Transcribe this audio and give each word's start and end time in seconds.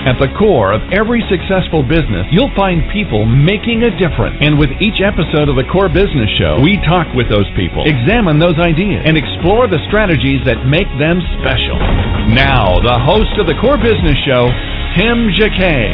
At 0.00 0.16
the 0.16 0.32
core 0.32 0.72
of 0.72 0.80
every 0.96 1.20
successful 1.28 1.84
business, 1.84 2.24
you'll 2.32 2.48
find 2.56 2.88
people 2.88 3.28
making 3.28 3.84
a 3.84 3.92
difference. 4.00 4.40
And 4.40 4.56
with 4.56 4.72
each 4.80 4.96
episode 5.04 5.52
of 5.52 5.60
the 5.60 5.68
Core 5.68 5.92
Business 5.92 6.32
Show, 6.40 6.56
we 6.64 6.80
talk 6.88 7.12
with 7.12 7.28
those 7.28 7.44
people, 7.52 7.84
examine 7.84 8.40
those 8.40 8.56
ideas, 8.56 9.04
and 9.04 9.20
explore 9.20 9.68
the 9.68 9.76
strategies 9.92 10.40
that 10.48 10.64
make 10.64 10.88
them 10.96 11.20
special. 11.44 11.76
Now, 12.32 12.80
the 12.80 12.96
host 12.96 13.36
of 13.36 13.44
the 13.44 13.52
Core 13.60 13.76
Business 13.76 14.16
Show, 14.24 14.48
Tim 14.96 15.36
Jacquet. 15.36 15.92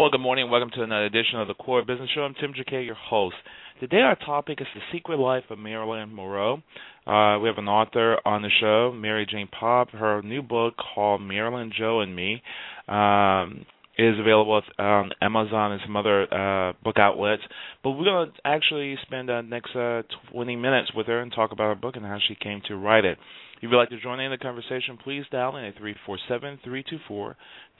Well, 0.00 0.08
good 0.08 0.24
morning. 0.24 0.48
And 0.48 0.50
welcome 0.50 0.72
to 0.80 0.82
another 0.82 1.04
edition 1.04 1.44
of 1.44 1.46
the 1.46 1.52
Core 1.52 1.84
Business 1.84 2.08
Show. 2.14 2.24
I'm 2.24 2.32
Tim 2.40 2.56
Jacquet, 2.56 2.88
your 2.88 2.96
host. 2.96 3.36
Today, 3.80 4.00
our 4.00 4.16
topic 4.16 4.60
is 4.62 4.66
the 4.74 4.80
secret 4.92 5.18
life 5.18 5.44
of 5.50 5.58
Marilyn 5.58 6.14
Monroe. 6.14 6.62
Uh, 7.06 7.38
we 7.38 7.48
have 7.48 7.58
an 7.58 7.68
author 7.68 8.18
on 8.24 8.42
the 8.42 8.50
show, 8.60 8.92
Mary 8.92 9.26
Jane 9.28 9.48
Popp. 9.48 9.90
Her 9.90 10.22
new 10.22 10.42
book 10.42 10.74
called 10.76 11.22
Marilyn, 11.22 11.72
Joe, 11.76 12.00
and 12.00 12.14
Me 12.14 12.42
um, 12.88 13.64
is 13.96 14.18
available 14.18 14.60
on 14.78 15.10
Amazon 15.22 15.72
and 15.72 15.80
some 15.84 15.96
other 15.96 16.22
uh, 16.32 16.72
book 16.84 16.98
outlets. 16.98 17.42
But 17.82 17.90
we're 17.92 18.04
going 18.04 18.30
to 18.30 18.34
actually 18.44 18.96
spend 19.02 19.28
the 19.30 19.40
next 19.40 19.74
uh, 19.74 20.02
20 20.32 20.56
minutes 20.56 20.92
with 20.94 21.06
her 21.06 21.20
and 21.20 21.32
talk 21.32 21.52
about 21.52 21.68
her 21.68 21.74
book 21.74 21.96
and 21.96 22.04
how 22.04 22.18
she 22.26 22.34
came 22.34 22.60
to 22.68 22.76
write 22.76 23.04
it. 23.04 23.18
If 23.56 23.64
you'd 23.64 23.76
like 23.76 23.90
to 23.90 24.00
join 24.00 24.20
in 24.20 24.30
the 24.30 24.38
conversation, 24.38 24.96
please 25.02 25.24
dial 25.30 25.56
in 25.56 25.64
at 25.64 25.74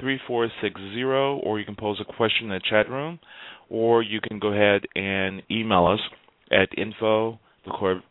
347-324-3460, 0.01 1.41
or 1.43 1.59
you 1.59 1.65
can 1.65 1.77
pose 1.77 1.99
a 2.01 2.05
question 2.05 2.45
in 2.45 2.51
the 2.51 2.61
chat 2.69 2.91
room, 2.91 3.19
or 3.71 4.03
you 4.03 4.21
can 4.21 4.39
go 4.39 4.49
ahead 4.53 4.83
and 4.95 5.43
email 5.51 5.87
us 5.87 6.01
at 6.51 6.69
info 6.77 7.39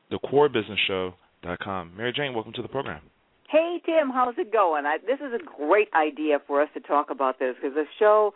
the 0.09 0.19
core 0.19 0.49
business 0.49 0.79
show 0.87 1.13
dot 1.43 1.59
com 1.59 1.91
Mary 1.95 2.13
Jane, 2.15 2.33
welcome 2.33 2.53
to 2.53 2.61
the 2.61 2.67
program. 2.67 3.01
Hey 3.49 3.81
Tim, 3.85 4.09
how's 4.09 4.35
it 4.37 4.51
going? 4.53 4.85
I, 4.85 4.97
this 5.05 5.19
is 5.19 5.33
a 5.33 5.43
great 5.43 5.89
idea 5.93 6.39
for 6.45 6.61
us 6.61 6.69
to 6.75 6.79
talk 6.79 7.09
about 7.09 7.39
this 7.39 7.55
because 7.55 7.75
the 7.75 7.85
show, 7.97 8.33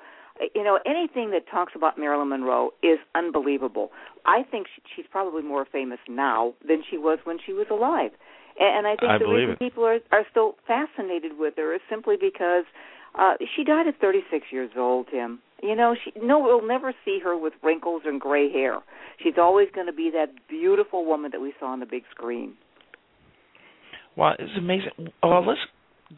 you 0.55 0.63
know, 0.63 0.79
anything 0.85 1.31
that 1.31 1.44
talks 1.51 1.73
about 1.75 1.97
Marilyn 1.97 2.29
Monroe 2.29 2.71
is 2.81 2.99
unbelievable. 3.13 3.91
I 4.25 4.44
think 4.49 4.67
she, 4.75 4.81
she's 4.95 5.05
probably 5.11 5.44
more 5.44 5.66
famous 5.71 5.99
now 6.09 6.53
than 6.67 6.83
she 6.89 6.97
was 6.97 7.19
when 7.25 7.38
she 7.45 7.53
was 7.53 7.67
alive, 7.69 8.11
and, 8.59 8.85
and 8.85 8.88
I 8.88 8.95
think 8.95 9.11
I 9.11 9.17
the 9.19 9.25
reason 9.25 9.51
it. 9.51 9.59
people 9.59 9.85
are 9.85 9.99
are 10.11 10.25
still 10.31 10.55
fascinated 10.67 11.33
with 11.38 11.53
her 11.57 11.75
is 11.75 11.81
simply 11.89 12.16
because 12.19 12.66
uh 13.16 13.33
she 13.55 13.63
died 13.63 13.88
at 13.88 13.99
36 14.01 14.47
years 14.51 14.71
old. 14.77 15.07
Tim, 15.11 15.39
you 15.64 15.75
know, 15.75 15.95
she 16.03 16.11
no, 16.22 16.39
we'll 16.39 16.67
never 16.67 16.94
see 17.06 17.19
her 17.23 17.38
with 17.38 17.53
wrinkles 17.64 18.03
and 18.06 18.19
gray 18.19 18.52
hair. 18.52 18.80
She's 19.23 19.36
always 19.38 19.69
going 19.73 19.88
to 19.88 19.94
be 19.94 20.11
that 20.14 20.47
beautiful 20.50 21.06
woman 21.06 21.31
that 21.31 21.42
we 21.42 21.53
saw 21.59 21.67
on 21.67 21.80
the 21.80 21.86
big 21.86 22.03
screen. 22.11 22.56
Well, 24.16 24.34
it's 24.38 24.52
amazing. 24.58 25.11
Well, 25.23 25.45
let's 25.45 25.59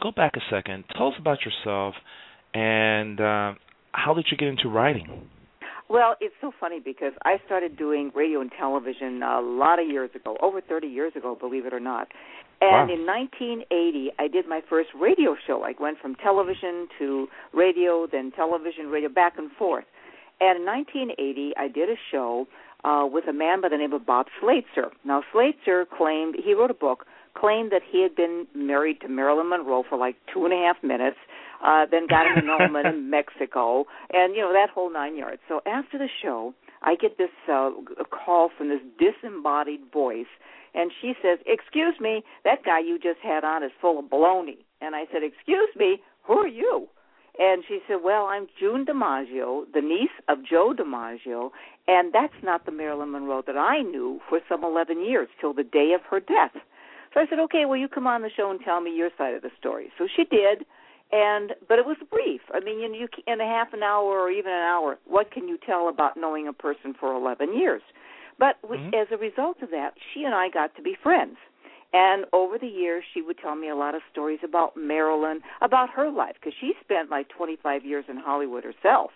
go 0.01 0.11
back 0.11 0.33
a 0.35 0.41
second. 0.49 0.83
Tell 0.97 1.07
us 1.07 1.13
about 1.19 1.39
yourself 1.45 1.95
and 2.55 3.19
uh, 3.19 3.53
how 3.91 4.13
did 4.13 4.27
you 4.31 4.37
get 4.37 4.47
into 4.47 4.69
writing? 4.69 5.29
Well, 5.87 6.15
it's 6.19 6.33
so 6.41 6.51
funny 6.59 6.79
because 6.79 7.13
I 7.23 7.37
started 7.45 7.77
doing 7.77 8.11
radio 8.15 8.41
and 8.41 8.51
television 8.57 9.21
a 9.21 9.39
lot 9.39 9.77
of 9.79 9.87
years 9.87 10.09
ago, 10.15 10.35
over 10.41 10.59
30 10.61 10.87
years 10.87 11.13
ago, 11.15 11.37
believe 11.39 11.67
it 11.67 11.73
or 11.73 11.79
not. 11.79 12.07
And 12.61 12.89
Wow. 12.89 12.95
in 12.95 13.05
1980, 13.05 14.11
I 14.17 14.27
did 14.27 14.47
my 14.47 14.61
first 14.69 14.89
radio 14.99 15.35
show. 15.45 15.63
I 15.63 15.73
went 15.79 15.99
from 15.99 16.15
television 16.15 16.87
to 16.99 17.27
radio, 17.53 18.07
then 18.07 18.31
television, 18.31 18.89
radio, 18.89 19.09
back 19.09 19.37
and 19.37 19.51
forth. 19.51 19.85
And 20.39 20.59
in 20.59 20.65
1980, 20.65 21.53
I 21.57 21.67
did 21.67 21.89
a 21.89 21.95
show 22.11 22.47
uh, 22.83 23.05
with 23.11 23.27
a 23.27 23.33
man 23.33 23.61
by 23.61 23.69
the 23.69 23.77
name 23.77 23.93
of 23.93 24.05
Bob 24.05 24.27
Slater. 24.39 24.91
Now, 25.03 25.23
Slater 25.31 25.85
claimed 25.85 26.35
he 26.43 26.53
wrote 26.53 26.71
a 26.71 26.75
book, 26.75 27.05
claimed 27.33 27.71
that 27.71 27.81
he 27.89 28.01
had 28.01 28.15
been 28.15 28.47
married 28.53 29.01
to 29.01 29.07
Marilyn 29.09 29.49
Monroe 29.49 29.83
for 29.87 29.97
like 29.97 30.15
two 30.33 30.45
and 30.45 30.53
a 30.53 30.57
half 30.57 30.81
minutes, 30.83 31.17
uh, 31.63 31.85
then 31.89 32.07
got 32.07 32.25
an 32.31 32.43
annulment 32.47 32.87
in 32.87 33.09
Mexico, 33.09 33.85
and 34.13 34.35
you 34.35 34.41
know 34.41 34.53
that 34.53 34.69
whole 34.69 34.91
nine 34.91 35.15
yards. 35.17 35.41
So 35.49 35.61
after 35.65 35.97
the 35.97 36.09
show, 36.21 36.53
I 36.85 36.95
get 36.95 37.17
this 37.17 37.31
uh, 37.51 37.71
call 38.09 38.49
from 38.55 38.69
this 38.69 38.79
disembodied 38.97 39.81
voice, 39.91 40.31
and 40.73 40.91
she 41.01 41.13
says, 41.21 41.39
"Excuse 41.45 41.99
me, 41.99 42.23
that 42.45 42.63
guy 42.63 42.79
you 42.79 42.97
just 42.97 43.19
had 43.21 43.43
on 43.43 43.63
is 43.63 43.71
full 43.81 43.99
of 43.99 44.05
baloney." 44.05 44.59
And 44.79 44.95
I 44.95 45.05
said, 45.11 45.23
"Excuse 45.23 45.69
me, 45.75 46.01
who 46.23 46.37
are 46.37 46.47
you?" 46.47 46.87
And 47.37 47.63
she 47.67 47.79
said, 47.87 47.97
Well, 48.03 48.25
I'm 48.27 48.47
June 48.59 48.85
DiMaggio, 48.85 49.65
the 49.73 49.81
niece 49.81 50.15
of 50.29 50.37
Joe 50.49 50.73
DiMaggio, 50.77 51.51
and 51.87 52.13
that's 52.13 52.33
not 52.43 52.65
the 52.65 52.71
Marilyn 52.71 53.11
Monroe 53.11 53.43
that 53.45 53.57
I 53.57 53.81
knew 53.81 54.21
for 54.29 54.39
some 54.47 54.63
11 54.63 55.03
years, 55.03 55.27
till 55.41 55.53
the 55.53 55.63
day 55.63 55.91
of 55.93 56.01
her 56.09 56.19
death. 56.19 56.55
So 57.13 57.19
I 57.19 57.25
said, 57.29 57.39
Okay, 57.39 57.65
well, 57.65 57.77
you 57.77 57.87
come 57.87 58.07
on 58.07 58.21
the 58.21 58.29
show 58.35 58.49
and 58.51 58.59
tell 58.61 58.79
me 58.79 58.95
your 58.95 59.09
side 59.17 59.33
of 59.33 59.41
the 59.41 59.51
story. 59.59 59.91
So 59.97 60.07
she 60.13 60.23
did, 60.23 60.65
and 61.15 61.55
but 61.67 61.79
it 61.79 61.85
was 61.85 61.97
brief. 62.11 62.41
I 62.53 62.59
mean, 62.59 62.79
you, 62.79 62.93
you 62.93 63.07
in 63.25 63.39
a 63.39 63.45
half 63.45 63.73
an 63.73 63.83
hour 63.83 64.19
or 64.19 64.29
even 64.29 64.51
an 64.51 64.59
hour, 64.59 64.97
what 65.05 65.31
can 65.31 65.47
you 65.47 65.57
tell 65.57 65.87
about 65.87 66.17
knowing 66.17 66.47
a 66.47 66.53
person 66.53 66.93
for 66.99 67.13
11 67.15 67.57
years? 67.57 67.81
But 68.37 68.57
we, 68.69 68.77
Mhm. 68.77 68.93
as 68.93 69.07
a 69.11 69.17
result 69.17 69.61
of 69.61 69.71
that, 69.71 69.93
she 70.13 70.25
and 70.25 70.35
I 70.35 70.49
got 70.49 70.75
to 70.75 70.81
be 70.81 70.93
friends. 70.93 71.37
And 71.93 72.25
over 72.33 72.57
the 72.57 72.67
years, 72.67 73.05
she 73.13 73.21
would 73.21 73.37
tell 73.37 73.55
me 73.55 73.69
a 73.69 73.75
lot 73.75 73.95
of 73.95 74.01
stories 74.11 74.43
about 74.43 74.75
Marilyn, 74.75 75.41
about 75.61 75.89
her 75.91 76.09
life, 76.09 76.35
because 76.35 76.53
she 76.59 76.75
spent 76.81 77.09
like 77.09 77.29
25 77.29 77.85
years 77.85 78.03
in 78.09 78.17
Hollywood 78.17 78.65
herself. 78.65 79.11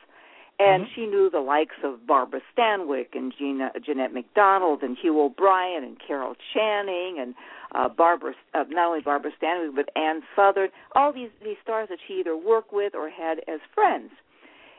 And 0.59 0.85
Mhm. 0.85 0.89
she 0.93 1.05
knew 1.05 1.29
the 1.29 1.41
likes 1.41 1.75
of 1.83 2.05
Barbara 2.07 2.41
Stanwyck 2.51 3.13
and 3.13 3.33
Gina, 3.37 3.71
Jeanette 3.81 4.13
MacDonald 4.13 4.83
and 4.83 4.97
Hugh 4.97 5.19
O'Brien 5.19 5.83
and 5.83 5.99
Carol 5.99 6.35
Channing 6.53 7.19
and 7.19 7.35
uh, 7.73 7.89
Barbara, 7.89 8.33
uh, 8.53 8.63
not 8.69 8.87
only 8.87 9.01
Barbara 9.01 9.31
Stanwyck 9.41 9.75
but 9.75 9.89
Ann 9.95 10.21
Sothern, 10.35 10.69
all 10.95 11.13
these 11.13 11.29
these 11.43 11.57
stars 11.63 11.89
that 11.89 11.99
she 12.07 12.15
either 12.15 12.35
worked 12.35 12.73
with 12.73 12.95
or 12.95 13.09
had 13.09 13.39
as 13.47 13.59
friends. 13.73 14.11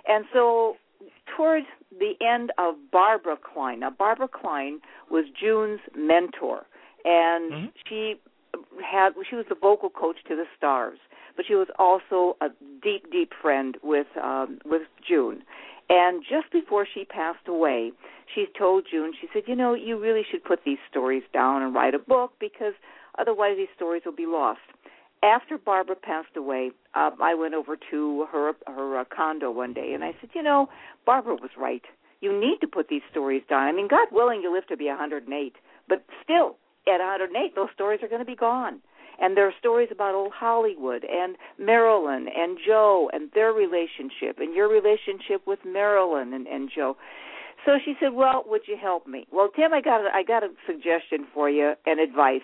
And 0.09 0.25
so, 0.33 0.77
towards 1.37 1.67
the 1.99 2.15
end 2.21 2.53
of 2.59 2.75
Barbara 2.91 3.37
Klein, 3.37 3.81
now 3.81 3.91
Barbara 3.91 4.29
Klein 4.29 4.81
was 5.11 5.25
June's 5.41 5.81
mentor, 5.95 6.67
and 7.05 7.53
Mhm. 7.53 7.73
she 7.87 8.21
had 8.83 9.15
she 9.29 9.37
was 9.37 9.47
the 9.49 9.55
vocal 9.55 9.91
coach 9.91 10.17
to 10.25 10.37
the 10.37 10.47
stars, 10.57 10.99
but 11.37 11.47
she 11.47 11.55
was 11.55 11.69
also 11.79 12.37
a 12.41 12.51
deep, 12.83 13.11
deep 13.11 13.33
friend 13.35 13.77
with 13.83 14.07
um, 14.17 14.61
with 14.65 14.83
June. 15.07 15.43
And 15.91 16.23
just 16.23 16.53
before 16.53 16.87
she 16.87 17.05
passed 17.05 17.49
away, 17.49 17.91
she 18.33 18.47
told 18.57 18.87
June, 18.89 19.13
she 19.21 19.29
said, 19.33 19.43
"You 19.49 19.57
know, 19.57 19.75
you 19.75 19.99
really 19.99 20.23
should 20.23 20.45
put 20.45 20.63
these 20.65 20.79
stories 20.89 21.25
down 21.33 21.63
and 21.63 21.75
write 21.75 21.95
a 21.95 21.99
book 21.99 22.33
because 22.39 22.75
otherwise 23.19 23.57
these 23.57 23.69
stories 23.75 24.05
will 24.05 24.13
be 24.13 24.27
lost." 24.27 24.61
After 25.23 25.59
Barbara 25.59 25.97
passed 25.97 26.37
away, 26.37 26.71
um, 26.95 27.17
I 27.21 27.35
went 27.35 27.55
over 27.55 27.77
to 27.91 28.27
her 28.31 28.55
her 28.69 28.99
uh, 29.01 29.05
condo 29.05 29.51
one 29.51 29.73
day, 29.73 29.93
and 29.93 30.05
I 30.05 30.15
said, 30.21 30.31
"You 30.33 30.43
know, 30.45 30.69
Barbara 31.05 31.35
was 31.35 31.57
right. 31.57 31.85
You 32.21 32.33
need 32.33 32.61
to 32.61 32.69
put 32.69 32.87
these 32.89 33.03
stories 33.11 33.43
down. 33.49 33.65
I 33.65 33.73
mean, 33.73 33.89
God 33.89 34.09
willing, 34.13 34.43
you 34.43 34.53
live 34.53 34.67
to 34.69 34.77
be 34.77 34.87
108, 34.87 35.57
but 35.89 36.05
still, 36.23 36.57
at 36.87 37.01
108, 37.01 37.55
those 37.57 37.71
stories 37.75 38.01
are 38.03 38.09
going 38.09 38.21
to 38.21 38.25
be 38.25 38.37
gone." 38.37 38.81
And 39.21 39.37
there 39.37 39.47
are 39.47 39.55
stories 39.59 39.89
about 39.93 40.15
old 40.15 40.33
Hollywood 40.35 41.05
and 41.05 41.37
Marilyn 41.59 42.27
and 42.35 42.59
Joe 42.65 43.11
and 43.13 43.31
their 43.35 43.53
relationship 43.53 44.39
and 44.39 44.55
your 44.55 44.69
relationship 44.69 45.47
with 45.47 45.59
Marilyn 45.65 46.33
and, 46.33 46.47
and 46.47 46.71
Joe. 46.75 46.97
So 47.67 47.73
she 47.85 47.95
said, 48.01 48.15
"Well, 48.15 48.45
would 48.47 48.63
you 48.67 48.77
help 48.81 49.07
me?" 49.07 49.27
Well, 49.31 49.51
Tim, 49.55 49.75
I 49.75 49.83
got 49.83 50.01
a, 50.01 50.09
I 50.15 50.23
got 50.23 50.43
a 50.43 50.49
suggestion 50.67 51.27
for 51.35 51.51
you 51.51 51.75
and 51.85 52.01
advice. 52.01 52.41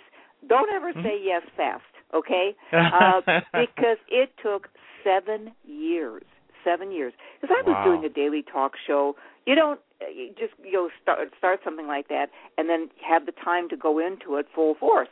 Don't 0.46 0.70
ever 0.70 0.92
say 1.02 1.18
yes 1.22 1.42
fast, 1.56 1.82
okay? 2.14 2.54
uh, 2.72 3.20
because 3.54 3.96
it 4.08 4.30
took 4.42 4.68
seven 5.02 5.52
years. 5.64 6.24
Seven 6.64 6.92
years. 6.92 7.14
Because 7.40 7.56
I 7.56 7.62
was 7.70 7.76
Wow. 7.78 7.84
doing 7.84 8.04
a 8.04 8.12
daily 8.12 8.42
talk 8.42 8.72
show. 8.86 9.16
You 9.46 9.54
don't 9.54 9.80
you 10.14 10.28
just 10.38 10.52
you 10.62 10.72
know 10.72 10.90
start 11.00 11.32
start 11.38 11.60
something 11.64 11.86
like 11.86 12.08
that 12.08 12.26
and 12.58 12.68
then 12.68 12.90
have 13.02 13.24
the 13.24 13.32
time 13.32 13.68
to 13.70 13.76
go 13.76 13.98
into 13.98 14.36
it 14.36 14.46
full 14.54 14.74
force. 14.74 15.08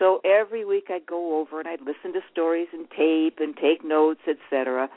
So 0.00 0.20
every 0.24 0.64
week 0.64 0.86
I'd 0.88 1.06
go 1.06 1.38
over 1.38 1.60
and 1.60 1.68
I'd 1.68 1.82
listen 1.82 2.14
to 2.14 2.20
stories 2.32 2.68
and 2.72 2.88
tape 2.90 3.38
and 3.38 3.54
take 3.54 3.84
notes, 3.84 4.22
etc. 4.26 4.88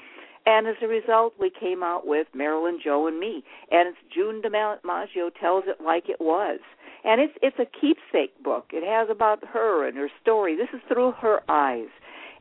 And 0.45 0.65
as 0.65 0.75
a 0.81 0.87
result, 0.87 1.33
we 1.39 1.51
came 1.51 1.83
out 1.83 2.07
with 2.07 2.27
Marilyn, 2.33 2.79
Joe, 2.83 3.05
and 3.07 3.19
me. 3.19 3.43
And 3.69 3.89
it's 3.89 3.97
June 4.13 4.41
DiMaggio 4.41 5.29
tells 5.39 5.65
it 5.67 5.83
like 5.83 6.07
it 6.07 6.21
was. 6.21 6.59
And 7.03 7.19
it's 7.19 7.33
it's 7.41 7.59
a 7.59 7.65
keepsake 7.65 8.41
book. 8.41 8.67
It 8.71 8.87
has 8.87 9.09
about 9.11 9.45
her 9.45 9.85
and 9.85 9.97
her 9.97 10.09
story. 10.21 10.55
This 10.55 10.69
is 10.73 10.79
through 10.87 11.11
her 11.19 11.41
eyes. 11.49 11.89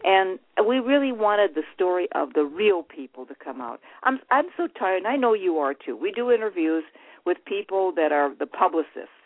And 0.04 0.38
we 0.66 0.78
really 0.78 1.12
wanted 1.12 1.54
the 1.54 1.62
story 1.74 2.08
of 2.14 2.32
the 2.34 2.44
real 2.44 2.84
people 2.84 3.26
to 3.26 3.34
come 3.34 3.60
out. 3.60 3.80
I'm 4.04 4.20
I'm 4.30 4.46
so 4.56 4.68
tired, 4.68 4.98
and 4.98 5.08
I 5.08 5.16
know 5.16 5.32
you 5.34 5.58
are 5.58 5.74
too. 5.74 5.96
We 5.96 6.12
do 6.12 6.30
interviews 6.30 6.84
with 7.24 7.38
people 7.44 7.92
that 7.96 8.12
are 8.12 8.32
the 8.36 8.46
publicists, 8.46 9.21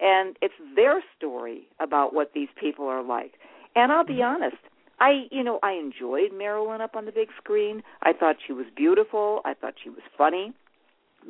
and 0.00 0.36
it's 0.40 0.54
their 0.74 1.02
story 1.16 1.68
about 1.78 2.14
what 2.14 2.32
these 2.34 2.48
people 2.58 2.86
are 2.86 3.02
like. 3.02 3.32
And 3.76 3.92
I'll 3.92 4.04
be 4.04 4.14
mm-hmm. 4.14 4.42
honest, 4.42 4.62
I 4.98 5.26
you 5.30 5.42
know 5.42 5.58
I 5.62 5.72
enjoyed 5.72 6.32
Marilyn 6.36 6.80
up 6.80 6.96
on 6.96 7.06
the 7.06 7.12
big 7.12 7.28
screen. 7.42 7.82
I 8.02 8.12
thought 8.12 8.36
she 8.46 8.52
was 8.52 8.66
beautiful. 8.74 9.40
I 9.44 9.54
thought 9.54 9.74
she 9.82 9.90
was 9.90 10.02
funny. 10.16 10.52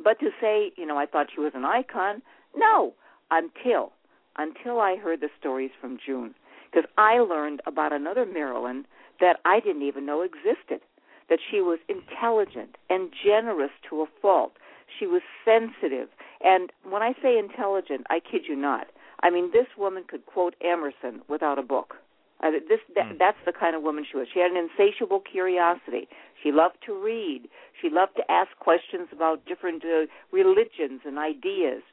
But 0.03 0.19
to 0.19 0.29
say 0.39 0.71
you 0.75 0.85
know 0.85 0.97
I 0.97 1.05
thought 1.05 1.27
she 1.33 1.41
was 1.41 1.53
an 1.55 1.65
icon, 1.65 2.21
no, 2.55 2.93
until 3.29 3.91
until 4.37 4.79
I 4.79 4.95
heard 4.95 5.21
the 5.21 5.29
stories 5.39 5.71
from 5.79 5.97
June, 6.03 6.33
because 6.71 6.89
I 6.97 7.19
learned 7.19 7.61
about 7.65 7.91
another 7.91 8.25
Marilyn 8.25 8.85
that 9.19 9.37
I 9.45 9.59
didn't 9.59 9.83
even 9.83 10.05
know 10.05 10.21
existed. 10.21 10.81
That 11.29 11.39
she 11.49 11.61
was 11.61 11.79
intelligent 11.87 12.75
and 12.89 13.09
generous 13.23 13.71
to 13.89 14.01
a 14.01 14.05
fault. 14.21 14.51
She 14.99 15.07
was 15.07 15.21
sensitive. 15.45 16.09
And 16.43 16.71
when 16.89 17.01
I 17.01 17.13
say 17.21 17.37
intelligent, 17.37 18.05
I 18.09 18.19
kid 18.19 18.43
you 18.47 18.55
not. 18.55 18.87
I 19.23 19.29
mean, 19.29 19.51
this 19.51 19.67
woman 19.77 20.03
could 20.07 20.25
quote 20.25 20.55
Emerson 20.61 21.21
without 21.27 21.59
a 21.59 21.63
book. 21.63 21.95
Uh, 22.43 22.51
this 22.67 22.79
that, 22.95 23.05
mm. 23.05 23.19
that's 23.19 23.37
the 23.45 23.53
kind 23.53 23.75
of 23.75 23.83
woman 23.83 24.03
she 24.09 24.17
was. 24.17 24.27
She 24.33 24.39
had 24.39 24.51
an 24.51 24.57
insatiable 24.57 25.19
curiosity. 25.19 26.07
She 26.41 26.51
loved 26.51 26.77
to 26.87 26.93
read. 26.93 27.47
She 27.79 27.89
loved 27.89 28.15
to 28.15 28.31
ask 28.31 28.49
questions 28.59 29.09
about 29.11 29.45
different 29.45 29.83
uh, 29.85 30.07
religions 30.31 31.01
and 31.05 31.19
ideas. 31.19 31.83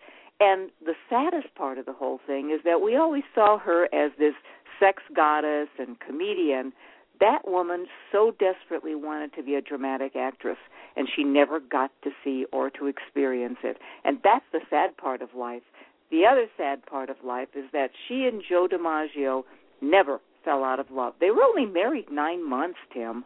And 0.41 0.71
the 0.85 0.95
saddest 1.11 1.55
part 1.55 1.79
of 1.79 1.85
the 1.85 1.93
whole 1.93 2.21
thing 2.27 2.51
is 2.51 2.61
that 2.65 2.81
we 2.81 2.97
always 2.97 3.25
saw 3.35 3.59
her 3.59 3.85
as 3.93 4.13
this 4.19 4.35
sex 4.81 5.03
goddess 5.15 5.69
and 5.79 5.99
comedian. 6.01 6.73
That 7.21 7.47
woman 7.47 7.87
so 8.13 8.33
desperately 8.39 8.95
wanted 8.95 9.35
to 9.35 9.43
be 9.43 9.55
a 9.57 9.61
dramatic 9.61 10.15
actress, 10.15 10.59
and 10.99 11.09
she 11.15 11.23
never 11.23 11.61
got 11.61 11.93
to 12.03 12.11
see 12.25 12.45
or 12.53 12.71
to 12.71 12.89
experience 12.89 13.59
it. 13.63 13.79
And 14.05 14.19
that's 14.25 14.45
the 14.53 14.61
sad 14.69 14.97
part 14.97 15.23
of 15.23 15.29
life. 15.35 15.63
The 16.11 16.27
other 16.27 16.47
sad 16.57 16.85
part 16.87 17.09
of 17.09 17.17
life 17.25 17.49
is 17.55 17.67
that 17.73 17.91
she 18.07 18.25
and 18.25 18.43
Joe 18.47 18.67
DiMaggio 18.71 19.45
never 19.81 20.21
fell 20.45 20.65
out 20.65 20.81
of 20.81 20.91
love. 20.91 21.15
They 21.21 21.31
were 21.31 21.45
only 21.45 21.67
married 21.67 22.11
nine 22.11 22.49
months, 22.49 22.79
Tim, 22.93 23.25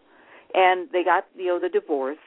and 0.54 0.88
they 0.92 1.02
got 1.02 1.24
you 1.34 1.46
know 1.46 1.58
the 1.58 1.70
divorce. 1.70 2.18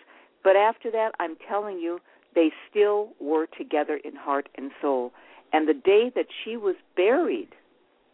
But 0.44 0.56
after 0.56 0.89
that, 0.92 1.12
I'm 1.19 1.36
telling 1.47 1.77
you, 1.80 2.00
they 2.33 2.51
still 2.69 3.09
were 3.19 3.45
together 3.45 4.00
in 4.03 4.15
heart 4.15 4.50
and 4.56 4.71
soul. 4.81 5.12
And 5.53 5.68
the 5.68 5.74
day 5.74 6.12
that 6.15 6.27
she 6.44 6.57
was 6.57 6.75
buried, 6.95 7.50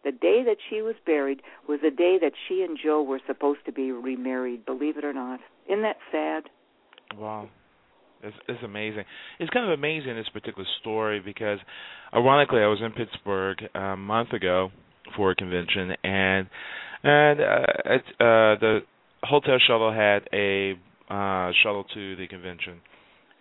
the 0.03 0.11
day 0.11 0.43
that 0.43 0.57
she 0.69 0.81
was 0.81 0.95
buried 1.05 1.41
was 1.67 1.79
the 1.81 1.91
day 1.91 2.17
that 2.21 2.33
she 2.47 2.61
and 2.61 2.77
Joe 2.81 3.01
were 3.01 3.21
supposed 3.25 3.65
to 3.65 3.71
be 3.71 3.91
remarried. 3.91 4.65
Believe 4.65 4.97
it 4.97 5.05
or 5.05 5.13
not, 5.13 5.39
isn't 5.67 5.83
that 5.83 5.97
sad? 6.11 6.49
Wow. 7.17 7.49
It's, 8.23 8.37
it's 8.47 8.63
amazing. 8.63 9.03
It's 9.39 9.49
kind 9.49 9.65
of 9.65 9.77
amazing 9.77 10.15
this 10.15 10.29
particular 10.31 10.67
story 10.79 11.19
because, 11.19 11.59
ironically, 12.13 12.59
I 12.59 12.67
was 12.67 12.79
in 12.83 12.91
Pittsburgh 12.91 13.57
a 13.73 13.95
month 13.97 14.33
ago 14.33 14.69
for 15.15 15.31
a 15.31 15.35
convention, 15.35 15.91
and 16.03 16.47
and 17.03 17.41
uh, 17.41 17.65
it, 17.85 18.01
uh, 18.19 18.61
the 18.61 18.79
hotel 19.23 19.57
shuttle 19.65 19.91
had 19.91 20.29
a 20.33 20.73
uh, 21.09 21.51
shuttle 21.63 21.83
to 21.93 22.15
the 22.15 22.27
convention, 22.27 22.79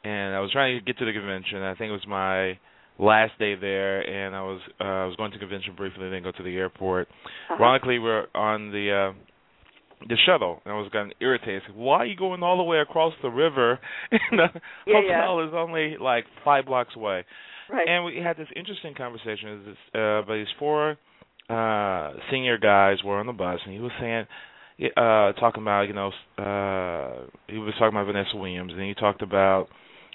and 0.02 0.34
I 0.34 0.40
was 0.40 0.50
trying 0.50 0.78
to 0.78 0.84
get 0.84 0.98
to 0.98 1.04
the 1.04 1.12
convention. 1.12 1.62
I 1.62 1.74
think 1.74 1.90
it 1.90 1.92
was 1.92 2.06
my 2.08 2.58
last 2.98 3.38
day 3.38 3.54
there, 3.54 4.00
and 4.00 4.34
I 4.34 4.42
was 4.42 4.60
uh, 4.80 4.84
I 4.84 5.06
was 5.06 5.16
going 5.16 5.32
to 5.32 5.38
convention 5.38 5.74
briefly, 5.76 6.08
then 6.10 6.22
go 6.22 6.32
to 6.32 6.42
the 6.42 6.56
airport. 6.56 7.08
Uh-huh. 7.08 7.62
Ironically, 7.62 7.98
we're 7.98 8.26
on 8.34 8.70
the 8.70 9.12
uh, 9.12 9.29
the 10.08 10.16
shuttle, 10.26 10.60
and 10.64 10.72
I 10.72 10.76
was 10.76 10.88
getting 10.92 11.12
irritated. 11.20 11.62
Why 11.74 11.98
are 11.98 12.06
you 12.06 12.16
going 12.16 12.42
all 12.42 12.56
the 12.56 12.62
way 12.62 12.78
across 12.78 13.12
the 13.22 13.28
river? 13.28 13.78
and 14.10 14.38
the 14.38 14.46
yeah, 14.86 14.94
hotel 14.94 15.40
yeah. 15.40 15.48
is 15.48 15.52
only 15.54 15.96
like 16.00 16.24
five 16.44 16.66
blocks 16.66 16.94
away. 16.96 17.24
Right. 17.70 17.86
And 17.86 18.04
we 18.04 18.16
had 18.16 18.36
this 18.36 18.48
interesting 18.56 18.94
conversation. 18.94 19.62
This, 19.66 20.00
uh, 20.00 20.22
but 20.26 20.34
these 20.34 20.46
four 20.58 20.96
uh 21.50 22.12
senior 22.30 22.58
guys 22.58 22.98
were 23.04 23.18
on 23.18 23.26
the 23.26 23.32
bus 23.32 23.58
and 23.64 23.74
he 23.74 23.80
was 23.80 23.90
saying 23.98 24.24
uh 24.96 25.32
talking 25.40 25.62
about 25.62 25.82
you 25.82 25.92
know 25.92 26.08
uh 26.38 27.26
he 27.48 27.58
was 27.58 27.74
talking 27.76 27.88
about 27.88 28.06
Vanessa 28.06 28.36
Williams 28.36 28.72
and 28.72 28.82
he 28.82 28.94
talked 28.94 29.20
about 29.20 29.66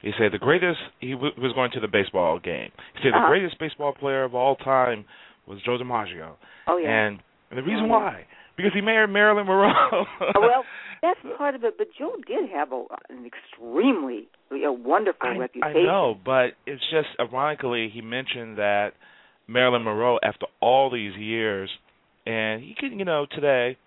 he 0.02 0.12
said 0.18 0.32
the 0.32 0.40
greatest 0.40 0.80
he 1.02 1.12
w- 1.12 1.34
was 1.38 1.52
going 1.52 1.72
to 1.72 1.82
the 1.82 1.90
baseball 1.90 2.40
game 2.40 2.70
he 2.94 3.02
said 3.04 3.10
uh-huh. 3.10 3.26
the 3.26 3.28
greatest 3.28 3.60
baseball 3.60 3.92
player 3.92 4.24
of 4.24 4.34
all 4.34 4.56
time 4.56 5.04
was 5.46 5.60
Joe 5.66 5.78
DiMaggio 5.78 6.36
oh 6.68 6.78
yeah 6.78 7.08
and, 7.08 7.20
and 7.52 7.58
the 7.58 7.64
reason 7.64 7.90
why 7.90 8.26
because 8.58 8.72
he 8.74 8.82
married 8.82 9.10
Marilyn 9.10 9.46
Monroe 9.46 9.72
well 10.36 10.64
that's 11.02 11.20
part 11.38 11.56
of 11.56 11.64
it 11.64 11.78
but 11.78 11.88
Joe 11.98 12.16
did 12.28 12.50
have 12.52 12.72
a, 12.72 12.86
an 13.10 13.26
extremely 13.26 14.28
a 14.52 14.72
wonderful 14.72 15.30
I, 15.30 15.38
reputation 15.38 15.78
I 15.78 15.84
know 15.84 16.16
but 16.24 16.54
it's 16.66 16.84
just 16.92 17.08
ironically 17.20 17.90
he 17.94 18.02
mentioned 18.02 18.58
that 18.58 18.92
Marilyn 19.48 19.84
Monroe 19.84 20.20
after 20.24 20.48
all 20.62 20.90
these 20.90 21.16
years, 21.16 21.70
and 22.26 22.62
he 22.62 22.76
can 22.78 22.98
you 22.98 23.06
know, 23.06 23.26
today 23.30 23.78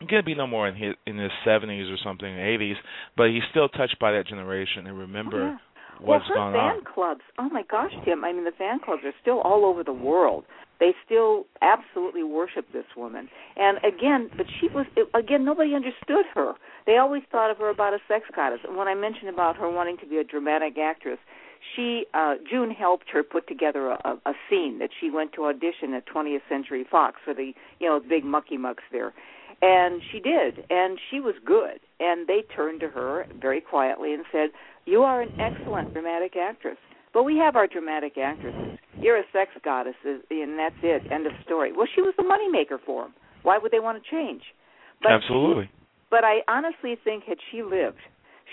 he 0.00 0.06
could 0.06 0.24
be 0.24 0.34
no 0.34 0.46
more 0.46 0.68
in 0.68 0.74
his 0.74 0.94
in 1.06 1.18
his 1.18 1.30
seventies 1.44 1.88
or 1.88 1.96
something, 2.04 2.38
eighties, 2.38 2.76
but 3.16 3.28
he's 3.28 3.42
still 3.50 3.68
touched 3.68 3.98
by 4.00 4.12
that 4.12 4.26
generation 4.26 4.86
and 4.86 4.98
remember 4.98 5.42
oh, 5.42 5.46
yeah. 5.50 5.58
What's 6.04 6.24
well, 6.28 6.38
gone 6.38 6.52
fan 6.52 6.76
on. 6.76 6.84
clubs. 6.84 7.20
Oh 7.38 7.48
my 7.48 7.62
gosh, 7.70 7.92
Tim! 8.04 8.24
I 8.24 8.32
mean, 8.32 8.44
the 8.44 8.52
fan 8.52 8.80
clubs 8.80 9.02
are 9.04 9.14
still 9.20 9.40
all 9.40 9.64
over 9.64 9.82
the 9.84 9.92
world. 9.92 10.44
They 10.80 10.94
still 11.04 11.46
absolutely 11.60 12.24
worship 12.24 12.66
this 12.72 12.84
woman. 12.96 13.28
And 13.56 13.78
again, 13.78 14.30
but 14.36 14.46
she 14.60 14.68
was 14.68 14.86
again 15.14 15.44
nobody 15.44 15.74
understood 15.74 16.26
her. 16.34 16.54
They 16.86 16.96
always 16.96 17.22
thought 17.30 17.50
of 17.50 17.58
her 17.58 17.70
about 17.70 17.94
a 17.94 17.98
sex 18.08 18.24
goddess. 18.34 18.60
And 18.66 18.76
when 18.76 18.88
I 18.88 18.94
mentioned 18.94 19.28
about 19.28 19.56
her 19.56 19.70
wanting 19.70 19.96
to 19.98 20.06
be 20.06 20.18
a 20.18 20.24
dramatic 20.24 20.76
actress, 20.78 21.18
she 21.76 22.06
uh 22.14 22.34
June 22.50 22.70
helped 22.70 23.10
her 23.10 23.22
put 23.22 23.46
together 23.46 23.90
a, 23.90 24.18
a 24.26 24.32
scene 24.50 24.78
that 24.80 24.90
she 24.98 25.08
went 25.08 25.32
to 25.34 25.44
audition 25.44 25.94
at 25.94 26.06
20th 26.06 26.42
Century 26.48 26.84
Fox 26.90 27.20
for 27.24 27.32
the 27.32 27.52
you 27.78 27.88
know 27.88 28.00
big 28.00 28.24
mucky 28.24 28.56
mucks 28.56 28.84
there. 28.90 29.12
And 29.62 30.02
she 30.10 30.18
did, 30.18 30.64
and 30.70 30.98
she 31.08 31.20
was 31.20 31.34
good. 31.44 31.78
And 32.00 32.26
they 32.26 32.42
turned 32.54 32.80
to 32.80 32.88
her 32.88 33.26
very 33.40 33.60
quietly 33.60 34.12
and 34.12 34.24
said, 34.32 34.50
"You 34.86 35.04
are 35.04 35.22
an 35.22 35.30
excellent 35.38 35.92
dramatic 35.92 36.36
actress, 36.36 36.78
but 37.14 37.22
we 37.22 37.38
have 37.38 37.54
our 37.54 37.68
dramatic 37.68 38.18
actresses. 38.18 38.74
You're 39.00 39.18
a 39.18 39.24
sex 39.32 39.52
goddess, 39.64 39.94
and 40.04 40.58
that's 40.58 40.74
it. 40.82 41.06
End 41.10 41.26
of 41.26 41.32
story." 41.44 41.72
Well, 41.72 41.86
she 41.94 42.02
was 42.02 42.14
the 42.16 42.24
moneymaker 42.24 42.80
for 42.84 43.02
them. 43.04 43.14
Why 43.44 43.58
would 43.58 43.70
they 43.70 43.80
want 43.80 44.02
to 44.02 44.10
change? 44.10 44.42
But 45.00 45.12
Absolutely. 45.12 45.66
She, 45.66 45.70
but 46.10 46.24
I 46.24 46.42
honestly 46.48 46.96
think 46.96 47.24
had 47.24 47.38
she 47.50 47.62
lived, 47.62 48.02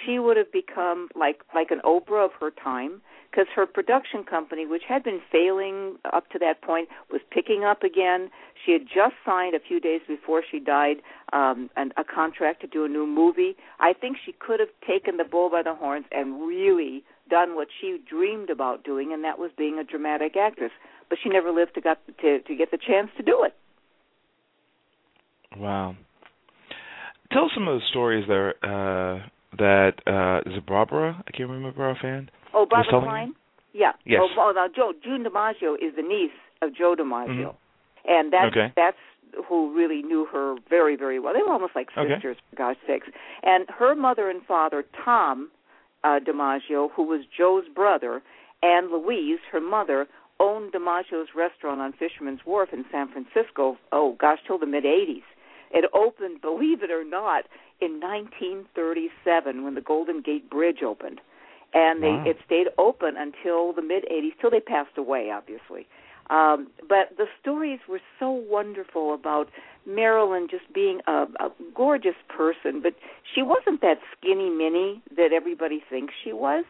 she 0.05 0.19
would 0.19 0.37
have 0.37 0.51
become 0.51 1.09
like 1.15 1.41
like 1.55 1.71
an 1.71 1.81
Oprah 1.83 2.25
of 2.25 2.31
her 2.39 2.51
time 2.51 3.01
because 3.29 3.47
her 3.55 3.65
production 3.65 4.23
company, 4.23 4.65
which 4.65 4.83
had 4.87 5.03
been 5.03 5.21
failing 5.31 5.97
up 6.11 6.29
to 6.31 6.39
that 6.39 6.61
point, 6.61 6.89
was 7.11 7.21
picking 7.31 7.63
up 7.63 7.83
again. 7.83 8.29
She 8.65 8.71
had 8.71 8.83
just 8.83 9.15
signed 9.25 9.55
a 9.55 9.59
few 9.59 9.79
days 9.79 10.01
before 10.07 10.43
she 10.49 10.59
died 10.59 10.97
um, 11.31 11.69
an, 11.75 11.91
a 11.97 12.03
contract 12.03 12.61
to 12.61 12.67
do 12.67 12.85
a 12.85 12.87
new 12.87 13.05
movie. 13.05 13.55
I 13.79 13.93
think 13.93 14.17
she 14.25 14.33
could 14.33 14.59
have 14.59 14.69
taken 14.87 15.17
the 15.17 15.23
bull 15.23 15.49
by 15.49 15.61
the 15.63 15.75
horns 15.75 16.05
and 16.11 16.41
really 16.41 17.03
done 17.29 17.55
what 17.55 17.67
she 17.79 17.99
dreamed 18.09 18.49
about 18.49 18.83
doing, 18.83 19.13
and 19.13 19.23
that 19.23 19.37
was 19.37 19.51
being 19.57 19.77
a 19.77 19.83
dramatic 19.83 20.35
actress. 20.35 20.71
But 21.09 21.19
she 21.23 21.29
never 21.29 21.51
lived 21.51 21.75
to 21.75 21.81
got 21.81 21.99
to 22.21 22.39
to 22.39 22.55
get 22.55 22.71
the 22.71 22.77
chance 22.77 23.09
to 23.17 23.23
do 23.23 23.43
it. 23.43 23.55
Wow. 25.57 25.95
Tell 27.31 27.49
some 27.53 27.67
of 27.67 27.79
the 27.79 27.85
stories 27.89 28.25
there. 28.27 28.55
Uh 28.63 29.27
that 29.57 29.93
uh 30.05 30.49
is 30.49 30.57
it 30.57 30.65
Barbara? 30.65 31.23
I 31.27 31.31
can't 31.31 31.49
remember 31.49 31.89
offhand. 31.89 32.31
Oh, 32.53 32.65
Barbara 32.69 33.01
Klein. 33.01 33.33
Yeah. 33.73 33.91
Yes. 34.05 34.21
Oh, 34.23 34.29
oh, 34.37 34.51
now 34.55 34.67
Joe 34.73 34.93
June 35.03 35.23
DiMaggio 35.23 35.75
is 35.75 35.95
the 35.95 36.01
niece 36.01 36.31
of 36.61 36.75
Joe 36.75 36.95
DiMaggio, 36.97 37.53
mm-hmm. 37.53 38.09
and 38.09 38.33
that's 38.33 38.51
okay. 38.51 38.73
that's 38.75 38.97
who 39.47 39.75
really 39.75 40.01
knew 40.01 40.25
her 40.31 40.55
very 40.69 40.95
very 40.95 41.19
well. 41.19 41.33
They 41.33 41.41
were 41.41 41.53
almost 41.53 41.75
like 41.75 41.89
sisters, 41.89 42.11
okay. 42.25 42.39
for 42.49 42.55
God's 42.55 42.79
sakes. 42.87 43.07
And 43.43 43.65
her 43.69 43.95
mother 43.95 44.29
and 44.29 44.43
father, 44.45 44.83
Tom 45.05 45.51
uh, 46.03 46.19
DiMaggio, 46.25 46.89
who 46.95 47.03
was 47.03 47.21
Joe's 47.35 47.65
brother, 47.73 48.21
and 48.63 48.91
Louise, 48.91 49.39
her 49.51 49.61
mother, 49.61 50.07
owned 50.39 50.73
DiMaggio's 50.73 51.29
restaurant 51.35 51.79
on 51.81 51.93
Fisherman's 51.93 52.39
Wharf 52.45 52.69
in 52.73 52.85
San 52.91 53.09
Francisco. 53.09 53.77
Oh 53.91 54.15
gosh, 54.19 54.39
till 54.45 54.57
the 54.57 54.65
mid 54.65 54.83
'80s. 54.83 55.23
It 55.71 55.89
opened, 55.93 56.41
believe 56.41 56.81
it 56.81 56.89
or 56.89 57.03
not, 57.03 57.45
in 57.79 57.99
1937 57.99 59.63
when 59.63 59.75
the 59.75 59.81
Golden 59.81 60.21
Gate 60.21 60.49
Bridge 60.49 60.81
opened, 60.83 61.21
and 61.73 62.01
they 62.01 62.07
wow. 62.07 62.23
it 62.25 62.37
stayed 62.45 62.67
open 62.77 63.15
until 63.17 63.73
the 63.73 63.81
mid 63.81 64.05
80s, 64.11 64.31
till 64.39 64.49
they 64.49 64.59
passed 64.59 64.97
away, 64.97 65.31
obviously. 65.31 65.87
Um, 66.29 66.67
but 66.87 67.17
the 67.17 67.25
stories 67.41 67.79
were 67.87 68.01
so 68.19 68.29
wonderful 68.29 69.15
about 69.15 69.49
Marilyn 69.87 70.47
just 70.49 70.71
being 70.73 71.01
a, 71.07 71.25
a 71.39 71.49
gorgeous 71.75 72.15
person, 72.27 72.81
but 72.83 72.93
she 73.33 73.41
wasn't 73.41 73.81
that 73.81 73.97
skinny 74.15 74.49
mini 74.49 75.01
that 75.15 75.33
everybody 75.33 75.81
thinks 75.89 76.13
she 76.23 76.31
was. 76.31 76.65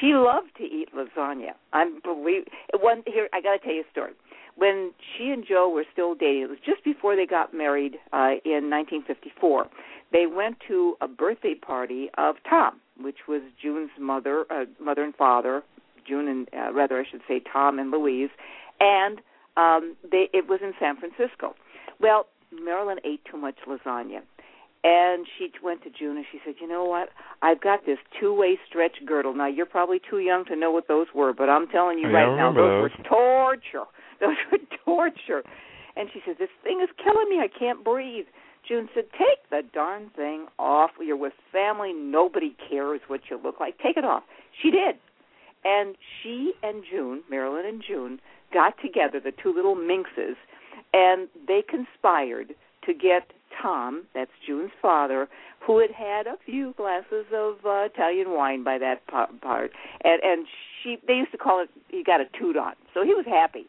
She 0.00 0.14
loved 0.14 0.56
to 0.58 0.64
eat 0.64 0.88
lasagna. 0.92 1.52
I'm 1.72 2.00
believe 2.00 2.46
one 2.80 3.04
here. 3.06 3.28
I 3.32 3.40
got 3.40 3.52
to 3.52 3.58
tell 3.60 3.74
you 3.74 3.84
a 3.86 3.90
story 3.92 4.14
when 4.56 4.92
she 5.16 5.30
and 5.30 5.44
Joe 5.46 5.68
were 5.68 5.84
still 5.92 6.14
dating, 6.14 6.42
it 6.42 6.48
was 6.50 6.58
just 6.64 6.82
before 6.82 7.14
they 7.14 7.26
got 7.26 7.54
married 7.54 7.96
uh, 8.12 8.40
in 8.44 8.68
1954. 8.70 9.68
They 10.12 10.26
went 10.26 10.56
to 10.68 10.96
a 11.00 11.08
birthday 11.08 11.54
party 11.54 12.08
of 12.16 12.36
Tom, 12.48 12.80
which 13.00 13.28
was 13.28 13.42
June's 13.60 13.90
mother, 13.98 14.44
uh, 14.50 14.64
mother 14.82 15.02
and 15.02 15.14
father, 15.14 15.62
June 16.06 16.28
and 16.28 16.48
uh, 16.52 16.72
rather 16.72 17.00
I 17.00 17.04
should 17.10 17.22
say 17.28 17.40
Tom 17.40 17.78
and 17.78 17.90
Louise, 17.90 18.30
and 18.80 19.20
um, 19.56 19.96
they, 20.10 20.28
it 20.32 20.48
was 20.48 20.60
in 20.62 20.72
San 20.78 20.96
Francisco. 20.96 21.54
Well, 22.00 22.26
Marilyn 22.52 22.98
ate 23.04 23.22
too 23.30 23.36
much 23.36 23.56
lasagna. 23.66 24.20
And 24.84 25.26
she 25.36 25.50
went 25.64 25.82
to 25.82 25.90
June 25.90 26.16
and 26.16 26.26
she 26.30 26.38
said, 26.44 26.54
"You 26.60 26.68
know 26.68 26.84
what? 26.84 27.08
I've 27.42 27.60
got 27.60 27.86
this 27.86 27.98
two-way 28.20 28.56
stretch 28.68 29.04
girdle. 29.04 29.34
Now 29.34 29.48
you're 29.48 29.66
probably 29.66 29.98
too 29.98 30.18
young 30.18 30.44
to 30.44 30.54
know 30.54 30.70
what 30.70 30.86
those 30.86 31.08
were, 31.12 31.32
but 31.32 31.48
I'm 31.48 31.66
telling 31.66 31.98
you 31.98 32.08
yeah, 32.08 32.18
right 32.18 32.36
now, 32.36 32.52
those, 32.52 32.90
those 32.92 32.98
were 32.98 33.04
torture. 33.04 33.90
Those 34.20 34.36
were 34.50 34.58
torture." 34.84 35.42
And 35.96 36.08
she 36.12 36.20
said, 36.24 36.36
"This 36.38 36.50
thing 36.62 36.80
is 36.82 36.88
killing 37.02 37.28
me. 37.28 37.40
I 37.40 37.48
can't 37.48 37.82
breathe." 37.82 38.26
June 38.66 38.88
said, 38.94 39.06
"Take 39.12 39.48
the 39.50 39.62
darn 39.72 40.10
thing 40.10 40.46
off. 40.58 40.92
You're 41.00 41.16
with 41.16 41.34
family. 41.52 41.92
Nobody 41.92 42.56
cares 42.68 43.00
what 43.06 43.30
you 43.30 43.38
look 43.42 43.60
like. 43.60 43.78
Take 43.78 43.96
it 43.96 44.04
off." 44.04 44.24
She 44.60 44.70
did. 44.70 44.96
And 45.64 45.96
she 46.22 46.54
and 46.62 46.84
June, 46.88 47.22
Marilyn 47.28 47.66
and 47.66 47.82
June, 47.82 48.20
got 48.52 48.74
together, 48.80 49.18
the 49.18 49.32
two 49.32 49.52
little 49.52 49.74
minxes, 49.74 50.36
and 50.94 51.28
they 51.46 51.62
conspired 51.62 52.54
to 52.84 52.94
get 52.94 53.32
Tom, 53.60 54.04
that's 54.14 54.30
June's 54.46 54.70
father, 54.80 55.28
who 55.60 55.78
had 55.78 55.90
had 55.90 56.26
a 56.26 56.36
few 56.44 56.74
glasses 56.76 57.26
of 57.34 57.56
uh, 57.64 57.88
Italian 57.92 58.30
wine 58.30 58.62
by 58.62 58.78
that 58.78 59.06
part, 59.06 59.72
and 60.04 60.22
and 60.22 60.46
she 60.82 60.98
they 61.06 61.14
used 61.14 61.32
to 61.32 61.38
call 61.38 61.60
it 61.60 61.68
he 61.88 62.02
got 62.02 62.20
a 62.20 62.26
toot 62.38 62.56
on, 62.56 62.74
so 62.94 63.02
he 63.04 63.14
was 63.14 63.26
happy. 63.26 63.66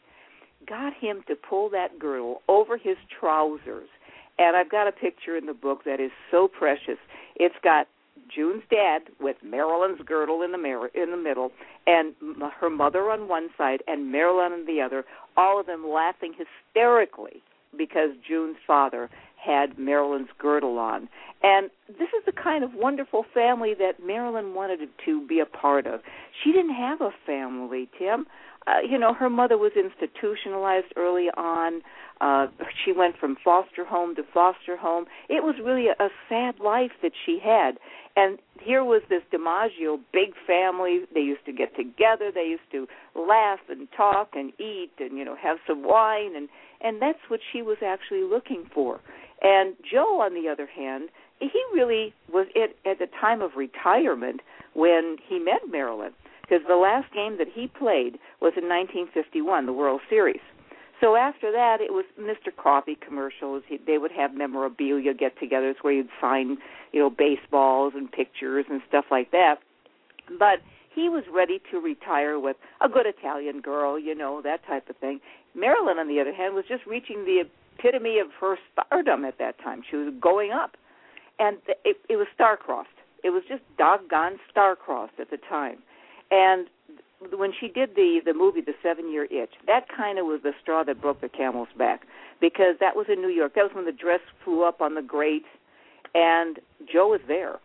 Got 0.67 0.93
him 0.93 1.23
to 1.27 1.35
pull 1.35 1.69
that 1.69 1.97
girdle 1.97 2.41
over 2.47 2.77
his 2.77 2.97
trousers, 3.19 3.89
and 4.37 4.55
I've 4.55 4.69
got 4.69 4.87
a 4.87 4.91
picture 4.91 5.35
in 5.35 5.45
the 5.45 5.53
book 5.53 5.83
that 5.85 5.99
is 5.99 6.11
so 6.31 6.47
precious. 6.47 6.97
It's 7.35 7.55
got 7.63 7.87
June's 8.33 8.63
dad 8.69 9.03
with 9.19 9.37
Marilyn's 9.43 10.01
girdle 10.05 10.41
in 10.41 10.51
the 10.51 10.57
mirror 10.57 10.89
in 10.93 11.11
the 11.11 11.17
middle, 11.17 11.51
and 11.85 12.13
her 12.59 12.69
mother 12.69 13.09
on 13.09 13.27
one 13.27 13.49
side 13.57 13.81
and 13.87 14.11
Marilyn 14.11 14.51
on 14.51 14.65
the 14.65 14.81
other. 14.81 15.05
All 15.35 15.59
of 15.59 15.65
them 15.65 15.87
laughing 15.87 16.33
hysterically 16.33 17.41
because 17.77 18.11
June's 18.27 18.57
father 18.65 19.09
had 19.37 19.77
Marilyn's 19.77 20.29
girdle 20.39 20.79
on. 20.79 21.07
And 21.43 21.69
this 21.87 22.09
is 22.17 22.25
the 22.25 22.31
kind 22.31 22.63
of 22.63 22.73
wonderful 22.73 23.23
family 23.33 23.73
that 23.75 24.03
Marilyn 24.05 24.55
wanted 24.55 24.79
to 25.05 25.27
be 25.27 25.39
a 25.39 25.45
part 25.45 25.85
of. 25.85 26.01
She 26.43 26.51
didn't 26.51 26.73
have 26.73 27.01
a 27.01 27.11
family, 27.25 27.87
Tim. 27.97 28.25
Uh, 28.65 28.81
you 28.87 28.97
know, 28.97 29.13
her 29.13 29.29
mother 29.29 29.57
was 29.57 29.71
institutionalized 29.77 30.91
early 30.97 31.27
on. 31.37 31.81
Uh, 32.19 32.47
she 32.83 32.91
went 32.91 33.17
from 33.17 33.37
foster 33.43 33.85
home 33.85 34.15
to 34.15 34.23
foster 34.33 34.77
home. 34.77 35.05
It 35.29 35.43
was 35.43 35.55
really 35.63 35.87
a, 35.87 36.03
a 36.03 36.09
sad 36.29 36.59
life 36.59 36.91
that 37.01 37.11
she 37.25 37.39
had. 37.43 37.77
And 38.15 38.39
here 38.59 38.83
was 38.83 39.03
this 39.09 39.21
DiMaggio 39.31 39.99
big 40.11 40.33
family. 40.47 41.01
They 41.13 41.21
used 41.21 41.45
to 41.45 41.53
get 41.53 41.75
together. 41.75 42.31
They 42.33 42.45
used 42.45 42.69
to 42.71 42.87
laugh 43.15 43.59
and 43.69 43.87
talk 43.95 44.29
and 44.33 44.51
eat 44.59 44.91
and 44.99 45.17
you 45.17 45.23
know 45.23 45.35
have 45.35 45.57
some 45.67 45.83
wine 45.83 46.35
and 46.35 46.49
and 46.81 47.01
that's 47.01 47.19
what 47.27 47.39
she 47.51 47.61
was 47.61 47.77
actually 47.85 48.23
looking 48.23 48.69
for. 48.73 48.99
And 49.41 49.75
Joe, 49.89 50.21
on 50.21 50.33
the 50.33 50.49
other 50.49 50.65
hand, 50.67 51.09
he 51.39 51.61
really 51.73 52.13
was 52.31 52.47
at, 52.55 52.75
at 52.89 52.99
the 52.99 53.07
time 53.19 53.41
of 53.41 53.51
retirement 53.55 54.41
when 54.73 55.17
he 55.27 55.39
met 55.39 55.61
Marilyn, 55.69 56.11
because 56.41 56.65
the 56.67 56.75
last 56.75 57.11
game 57.13 57.37
that 57.37 57.47
he 57.53 57.67
played 57.67 58.17
was 58.41 58.53
in 58.57 58.67
1951, 58.69 59.65
the 59.65 59.73
World 59.73 60.01
Series. 60.09 60.41
So 60.99 61.15
after 61.15 61.51
that, 61.51 61.77
it 61.79 61.93
was 61.93 62.05
Mr. 62.19 62.55
Coffee 62.55 62.97
commercials. 62.99 63.63
He, 63.67 63.77
they 63.85 63.97
would 63.97 64.11
have 64.11 64.33
memorabilia 64.33 65.13
get-togethers 65.13 65.75
where 65.81 65.93
you'd 65.93 66.09
sign, 66.19 66.57
you 66.91 66.99
know, 66.99 67.09
baseballs 67.09 67.93
and 67.95 68.11
pictures 68.11 68.65
and 68.69 68.81
stuff 68.87 69.05
like 69.11 69.31
that. 69.31 69.55
But 70.39 70.59
he 70.93 71.09
was 71.09 71.23
ready 71.31 71.61
to 71.71 71.79
retire 71.79 72.39
with 72.39 72.57
a 72.81 72.89
good 72.89 73.05
Italian 73.05 73.61
girl, 73.61 73.99
you 73.99 74.15
know, 74.15 74.41
that 74.41 74.65
type 74.65 74.89
of 74.89 74.97
thing. 74.97 75.19
Marilyn, 75.53 75.99
on 75.99 76.07
the 76.07 76.19
other 76.19 76.33
hand, 76.33 76.55
was 76.55 76.65
just 76.67 76.85
reaching 76.87 77.25
the 77.25 77.43
epitome 77.77 78.17
of 78.17 78.27
her 78.41 78.57
stardom 78.73 79.23
at 79.23 79.37
that 79.37 79.59
time. 79.59 79.83
She 79.89 79.95
was 79.95 80.11
going 80.19 80.51
up, 80.51 80.75
and 81.37 81.57
it, 81.85 81.97
it 82.09 82.15
was 82.15 82.25
star-crossed. 82.33 82.89
It 83.23 83.29
was 83.29 83.43
just 83.47 83.61
doggone 83.77 84.39
star-crossed 84.49 85.19
at 85.19 85.29
the 85.29 85.37
time. 85.37 85.77
And 86.31 86.67
when 87.35 87.51
she 87.57 87.67
did 87.67 87.95
the 87.95 88.21
the 88.23 88.33
movie 88.33 88.61
The 88.61 88.73
Seven 88.81 89.11
Year 89.11 89.25
Itch, 89.25 89.53
that 89.65 89.87
kind 89.89 90.19
of 90.19 90.25
was 90.25 90.41
the 90.43 90.53
straw 90.61 90.83
that 90.83 91.01
broke 91.01 91.21
the 91.21 91.29
camel's 91.29 91.69
back 91.77 92.01
because 92.39 92.75
that 92.79 92.95
was 92.95 93.07
in 93.09 93.21
New 93.21 93.29
York. 93.29 93.55
That 93.55 93.63
was 93.63 93.71
when 93.73 93.85
the 93.85 93.91
dress 93.91 94.21
flew 94.43 94.63
up 94.63 94.81
on 94.81 94.95
the 94.95 95.01
grate, 95.01 95.45
and 96.13 96.59
Joe 96.91 97.09
was 97.09 97.21
there, 97.27 97.57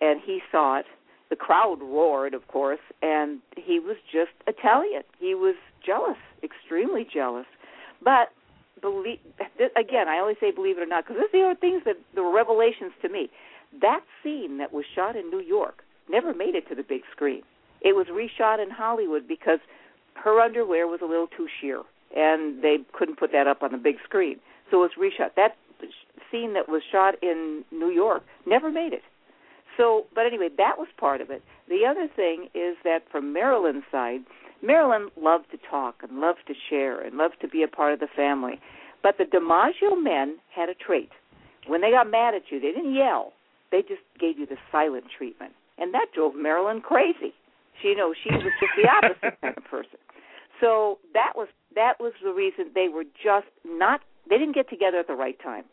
and 0.00 0.20
he 0.24 0.40
saw 0.50 0.78
it. 0.78 0.86
The 1.30 1.36
crowd 1.36 1.80
roared, 1.80 2.34
of 2.34 2.46
course, 2.48 2.80
and 3.02 3.40
he 3.56 3.78
was 3.80 3.96
just 4.12 4.30
Italian. 4.46 5.02
He 5.18 5.34
was 5.34 5.56
jealous, 5.84 6.18
extremely 6.42 7.06
jealous. 7.12 7.46
But 8.02 8.30
believe 8.80 9.18
again, 9.76 10.08
I 10.08 10.18
always 10.18 10.36
say 10.40 10.50
believe 10.50 10.78
it 10.78 10.82
or 10.82 10.86
not 10.86 11.06
because 11.06 11.22
these 11.32 11.42
are 11.42 11.54
things 11.54 11.82
that 11.86 11.96
the 12.14 12.22
revelations 12.22 12.92
to 13.02 13.08
me. 13.08 13.30
That 13.80 14.00
scene 14.22 14.58
that 14.58 14.72
was 14.72 14.84
shot 14.94 15.16
in 15.16 15.30
New 15.30 15.40
York 15.40 15.82
never 16.08 16.32
made 16.32 16.54
it 16.54 16.68
to 16.68 16.74
the 16.74 16.82
big 16.82 17.02
screen. 17.10 17.42
It 17.84 17.94
was 17.94 18.06
reshot 18.06 18.62
in 18.62 18.70
Hollywood 18.70 19.28
because 19.28 19.60
her 20.14 20.40
underwear 20.40 20.86
was 20.88 21.00
a 21.02 21.06
little 21.06 21.28
too 21.28 21.46
sheer, 21.60 21.82
and 22.16 22.62
they 22.62 22.78
couldn't 22.92 23.18
put 23.18 23.30
that 23.32 23.46
up 23.46 23.62
on 23.62 23.72
the 23.72 23.78
big 23.78 23.96
screen. 24.02 24.40
So 24.70 24.82
it 24.82 24.90
was 24.98 25.12
reshot. 25.12 25.34
That 25.36 25.56
scene 26.30 26.54
that 26.54 26.68
was 26.68 26.82
shot 26.90 27.14
in 27.22 27.64
New 27.70 27.90
York 27.90 28.24
never 28.46 28.70
made 28.72 28.92
it. 28.92 29.02
So, 29.76 30.06
but 30.14 30.24
anyway, 30.26 30.48
that 30.56 30.78
was 30.78 30.88
part 30.96 31.20
of 31.20 31.30
it. 31.30 31.42
The 31.68 31.84
other 31.88 32.08
thing 32.08 32.48
is 32.54 32.76
that 32.84 33.02
from 33.10 33.32
Marilyn's 33.32 33.84
side, 33.90 34.20
Marilyn 34.62 35.10
loved 35.20 35.50
to 35.50 35.58
talk 35.68 35.96
and 36.02 36.20
loved 36.20 36.46
to 36.46 36.54
share 36.70 37.00
and 37.00 37.18
loved 37.18 37.40
to 37.42 37.48
be 37.48 37.62
a 37.62 37.68
part 37.68 37.92
of 37.92 38.00
the 38.00 38.08
family. 38.16 38.60
But 39.02 39.18
the 39.18 39.24
DiMaggio 39.24 40.02
men 40.02 40.38
had 40.54 40.68
a 40.68 40.74
trait. 40.74 41.10
When 41.66 41.82
they 41.82 41.90
got 41.90 42.10
mad 42.10 42.34
at 42.34 42.50
you, 42.50 42.60
they 42.60 42.72
didn't 42.72 42.94
yell. 42.94 43.32
They 43.70 43.82
just 43.82 44.02
gave 44.18 44.38
you 44.38 44.46
the 44.46 44.56
silent 44.72 45.06
treatment. 45.16 45.52
And 45.76 45.92
that 45.92 46.06
drove 46.14 46.34
Marilyn 46.34 46.80
crazy. 46.80 47.34
She 47.80 47.88
you 47.88 47.96
know 47.96 48.14
she 48.22 48.30
was 48.30 48.42
just 48.60 48.72
the 48.76 48.88
opposite 48.88 49.40
kind 49.40 49.56
of 49.56 49.64
person. 49.64 49.98
So 50.60 50.98
that 51.12 51.32
was 51.36 51.48
that 51.74 51.94
was 52.00 52.12
the 52.22 52.32
reason 52.32 52.70
they 52.74 52.88
were 52.88 53.04
just 53.04 53.46
not 53.64 54.00
they 54.28 54.38
didn't 54.38 54.54
get 54.54 54.68
together 54.68 54.98
at 54.98 55.06
the 55.06 55.14
right 55.14 55.36
time. 55.42 55.64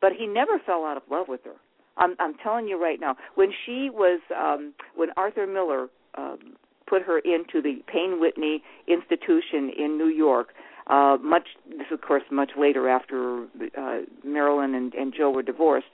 But 0.00 0.12
he 0.18 0.26
never 0.26 0.58
fell 0.64 0.84
out 0.84 0.96
of 0.96 1.02
love 1.10 1.28
with 1.28 1.42
her. 1.44 1.56
I'm 1.96 2.16
I'm 2.18 2.34
telling 2.42 2.66
you 2.68 2.80
right 2.80 3.00
now. 3.00 3.16
When 3.34 3.50
she 3.66 3.90
was 3.90 4.20
um 4.36 4.74
when 4.94 5.10
Arthur 5.16 5.46
Miller 5.46 5.88
um 6.16 6.56
put 6.90 7.02
her 7.02 7.20
into 7.20 7.62
the 7.62 7.82
Payne 7.86 8.20
Whitney 8.20 8.62
Institution 8.88 9.70
in 9.78 9.96
New 9.96 10.08
York. 10.08 10.48
Uh, 10.88 11.16
much 11.22 11.46
this, 11.68 11.86
of 11.92 12.00
course, 12.00 12.24
much 12.32 12.50
later 12.58 12.88
after 12.88 13.44
uh, 13.78 13.98
Marilyn 14.24 14.74
and, 14.74 14.92
and 14.94 15.14
Joe 15.16 15.30
were 15.30 15.42
divorced, 15.42 15.86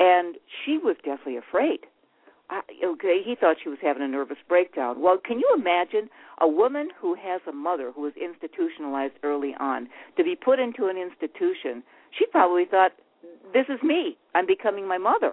and 0.00 0.34
she 0.64 0.78
was 0.78 0.96
deathly 1.04 1.36
afraid. 1.36 1.80
I, 2.50 2.60
okay, 2.84 3.20
he 3.24 3.34
thought 3.34 3.56
she 3.62 3.68
was 3.68 3.78
having 3.80 4.02
a 4.02 4.08
nervous 4.08 4.38
breakdown. 4.48 5.00
Well, 5.00 5.18
can 5.18 5.38
you 5.38 5.50
imagine 5.56 6.10
a 6.40 6.48
woman 6.48 6.90
who 7.00 7.14
has 7.14 7.40
a 7.48 7.52
mother 7.52 7.92
who 7.92 8.02
was 8.02 8.12
institutionalized 8.20 9.14
early 9.22 9.54
on 9.58 9.88
to 10.16 10.24
be 10.24 10.36
put 10.36 10.58
into 10.58 10.86
an 10.86 10.96
institution? 10.96 11.82
She 12.10 12.26
probably 12.26 12.64
thought, 12.64 12.92
"This 13.52 13.66
is 13.68 13.82
me. 13.82 14.18
I'm 14.34 14.46
becoming 14.46 14.86
my 14.86 14.98
mother." 14.98 15.32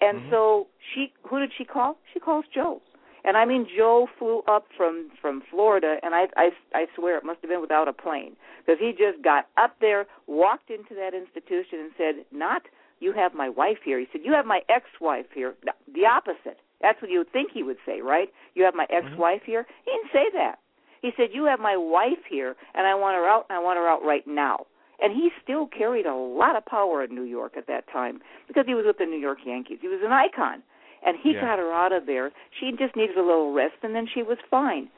And 0.00 0.20
mm-hmm. 0.20 0.30
so 0.30 0.66
she, 0.94 1.12
who 1.28 1.40
did 1.40 1.50
she 1.56 1.64
call? 1.64 1.96
She 2.12 2.20
calls 2.20 2.44
Joe. 2.54 2.80
And 3.24 3.36
I 3.36 3.44
mean, 3.44 3.66
Joe 3.76 4.06
flew 4.18 4.42
up 4.46 4.66
from 4.76 5.10
from 5.20 5.42
Florida, 5.50 5.96
and 6.04 6.14
I 6.14 6.26
I, 6.36 6.50
I 6.74 6.86
swear 6.94 7.18
it 7.18 7.24
must 7.24 7.40
have 7.42 7.50
been 7.50 7.60
without 7.60 7.88
a 7.88 7.92
plane 7.92 8.36
because 8.64 8.78
he 8.78 8.92
just 8.92 9.22
got 9.22 9.48
up 9.56 9.74
there, 9.80 10.06
walked 10.28 10.70
into 10.70 10.94
that 10.94 11.12
institution, 11.12 11.80
and 11.80 11.90
said, 11.98 12.24
"Not 12.30 12.62
you 13.00 13.12
have 13.12 13.34
my 13.34 13.48
wife 13.48 13.78
here." 13.84 13.98
He 13.98 14.06
said, 14.12 14.22
"You 14.24 14.32
have 14.32 14.46
my 14.46 14.60
ex-wife 14.68 15.26
here." 15.34 15.54
The 15.92 16.06
opposite. 16.06 16.58
That's 16.80 17.00
what 17.00 17.10
you 17.10 17.18
would 17.18 17.32
think 17.32 17.50
he 17.52 17.62
would 17.62 17.78
say, 17.86 18.00
right? 18.00 18.28
You 18.54 18.64
have 18.64 18.74
my 18.74 18.86
mm-hmm. 18.86 19.08
ex-wife 19.08 19.42
mm-hmm. 19.42 19.50
here. 19.50 19.66
He 19.84 19.90
didn't 19.90 20.12
say 20.12 20.30
that. 20.34 20.58
He 21.02 21.12
said, 21.16 21.30
"You 21.32 21.44
have 21.44 21.60
my 21.60 21.76
wife 21.76 22.24
here, 22.28 22.56
and 22.74 22.86
I 22.86 22.94
want 22.94 23.16
her 23.16 23.26
out, 23.26 23.46
and 23.48 23.56
I 23.56 23.60
want 23.60 23.78
her 23.78 23.88
out 23.88 24.04
right 24.04 24.26
now." 24.26 24.66
And 25.02 25.12
he 25.12 25.30
still 25.42 25.66
carried 25.66 26.06
a 26.06 26.14
lot 26.14 26.56
of 26.56 26.64
power 26.64 27.04
in 27.04 27.14
New 27.14 27.24
York 27.24 27.56
at 27.58 27.66
that 27.66 27.84
time 27.92 28.22
because 28.48 28.64
he 28.66 28.74
was 28.74 28.86
with 28.86 28.96
the 28.96 29.04
New 29.04 29.18
York 29.18 29.38
Yankees. 29.44 29.78
He 29.82 29.88
was 29.88 30.00
an 30.02 30.10
icon 30.10 30.62
and 31.06 31.16
he 31.22 31.32
yeah. 31.32 31.40
got 31.40 31.58
her 31.58 31.72
out 31.72 31.92
of 31.92 32.06
there. 32.06 32.32
She 32.58 32.72
just 32.72 32.96
needed 32.96 33.16
a 33.16 33.22
little 33.22 33.52
rest, 33.52 33.76
and 33.82 33.94
then 33.94 34.06
she 34.12 34.22
was 34.22 34.38
fine. 34.50 34.88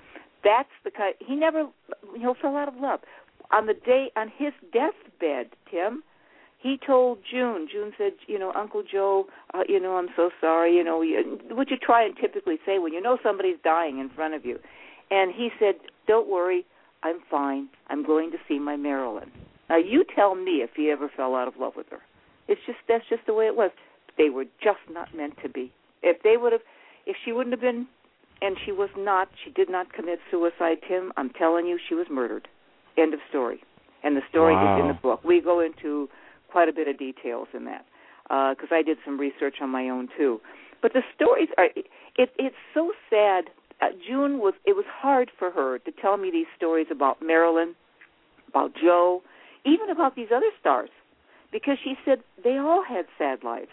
That's 0.43 0.71
the 0.85 0.90
kind. 0.90 1.14
He 1.21 1.37
never, 1.37 1.67
you 2.14 2.23
know, 2.23 2.35
fell 2.40 2.57
out 2.57 2.69
of 2.69 2.76
love. 2.76 3.00
On 3.52 3.67
the 3.67 3.75
day 3.75 4.11
on 4.17 4.33
his 4.37 4.52
deathbed, 4.73 5.50
Tim, 5.71 6.02
he 6.59 6.79
told 6.85 7.19
June. 7.31 7.69
June 7.71 7.93
said, 7.97 8.12
you 8.27 8.38
know, 8.38 8.53
Uncle 8.53 8.83
Joe, 8.83 9.27
uh, 9.55 9.62
you 9.69 9.81
know, 9.81 9.97
I'm 9.97 10.09
so 10.17 10.31
sorry. 10.41 10.77
You 10.77 10.85
know, 10.85 11.03
you, 11.03 11.38
what 11.50 11.71
you 11.71 11.77
try 11.77 12.05
and 12.05 12.17
typically 12.17 12.57
say 12.67 12.79
when 12.79 12.93
you 12.93 13.00
know 13.00 13.17
somebody's 13.23 13.59
dying 13.62 13.99
in 13.99 14.11
front 14.11 14.35
of 14.35 14.45
you. 14.45 14.59
And 15.11 15.33
he 15.35 15.50
said, 15.59 15.77
don't 16.07 16.29
worry, 16.29 16.67
I'm 17.03 17.21
fine. 17.31 17.69
I'm 17.88 18.05
going 18.05 18.33
to 18.33 18.38
see 18.49 18.59
my 18.59 18.77
Marilyn. 18.77 19.31
Now 19.71 19.77
you 19.77 20.05
tell 20.15 20.35
me 20.35 20.62
if 20.62 20.71
he 20.77 20.91
ever 20.91 21.11
fell 21.15 21.35
out 21.35 21.49
of 21.49 21.55
love 21.59 21.75
with 21.77 21.87
her. 21.91 22.00
It's 22.49 22.61
just 22.67 22.79
that's 22.88 23.05
just 23.09 23.27
the 23.27 23.35
way 23.35 23.47
it 23.47 23.57
was. 23.57 23.71
They 24.17 24.31
were 24.31 24.47
just 24.62 24.81
not 24.91 25.15
meant 25.15 25.35
to 25.43 25.49
be. 25.49 25.73
If 26.03 26.23
they 26.23 26.37
would 26.37 26.53
have, 26.53 26.62
if 27.07 27.17
she 27.25 27.33
wouldn't 27.33 27.53
have 27.53 27.61
been, 27.61 27.87
and 28.41 28.57
she 28.65 28.73
was 28.73 28.88
not, 28.97 29.29
she 29.45 29.50
did 29.50 29.69
not 29.69 29.93
commit 29.93 30.19
suicide, 30.31 30.79
Tim. 30.88 31.12
I'm 31.17 31.31
telling 31.31 31.67
you, 31.67 31.79
she 31.88 31.95
was 31.95 32.07
murdered. 32.11 32.49
End 32.97 33.15
of 33.15 33.21
story. 33.29 33.61
And 34.03 34.17
the 34.17 34.23
story 34.31 34.55
wow. 34.55 34.77
is 34.77 34.83
in 34.83 34.88
the 34.88 34.95
book. 34.95 35.25
We 35.25 35.41
go 35.41 35.61
into 35.61 36.09
quite 36.50 36.69
a 36.69 36.73
bit 36.73 36.88
of 36.88 36.99
details 36.99 37.49
in 37.55 37.64
that 37.64 37.85
because 38.28 38.69
uh, 38.71 38.75
I 38.75 38.83
did 38.83 38.99
some 39.05 39.19
research 39.19 39.57
on 39.61 39.71
my 39.71 39.88
own 39.88 40.09
too. 40.17 40.40
But 40.83 40.93
the 40.93 41.02
stories 41.14 41.49
are 41.57 41.69
it, 41.75 42.31
it's 42.38 42.57
so 42.75 42.93
sad. 43.11 43.45
Uh, 43.81 43.87
June 44.07 44.38
was 44.38 44.55
it 44.67 44.76
was 44.76 44.85
hard 44.88 45.31
for 45.38 45.50
her 45.50 45.78
to 45.78 45.93
tell 45.93 46.17
me 46.17 46.31
these 46.31 46.47
stories 46.57 46.87
about 46.90 47.23
Marilyn, 47.23 47.75
about 48.49 48.73
Joe, 48.75 49.23
even 49.64 49.90
about 49.90 50.17
these 50.17 50.28
other 50.35 50.50
stars, 50.61 50.90
because 51.52 51.78
she 51.83 51.95
said 52.05 52.19
they 52.43 52.57
all 52.59 52.85
had 52.87 53.07
sad 53.17 53.45
lives. 53.45 53.71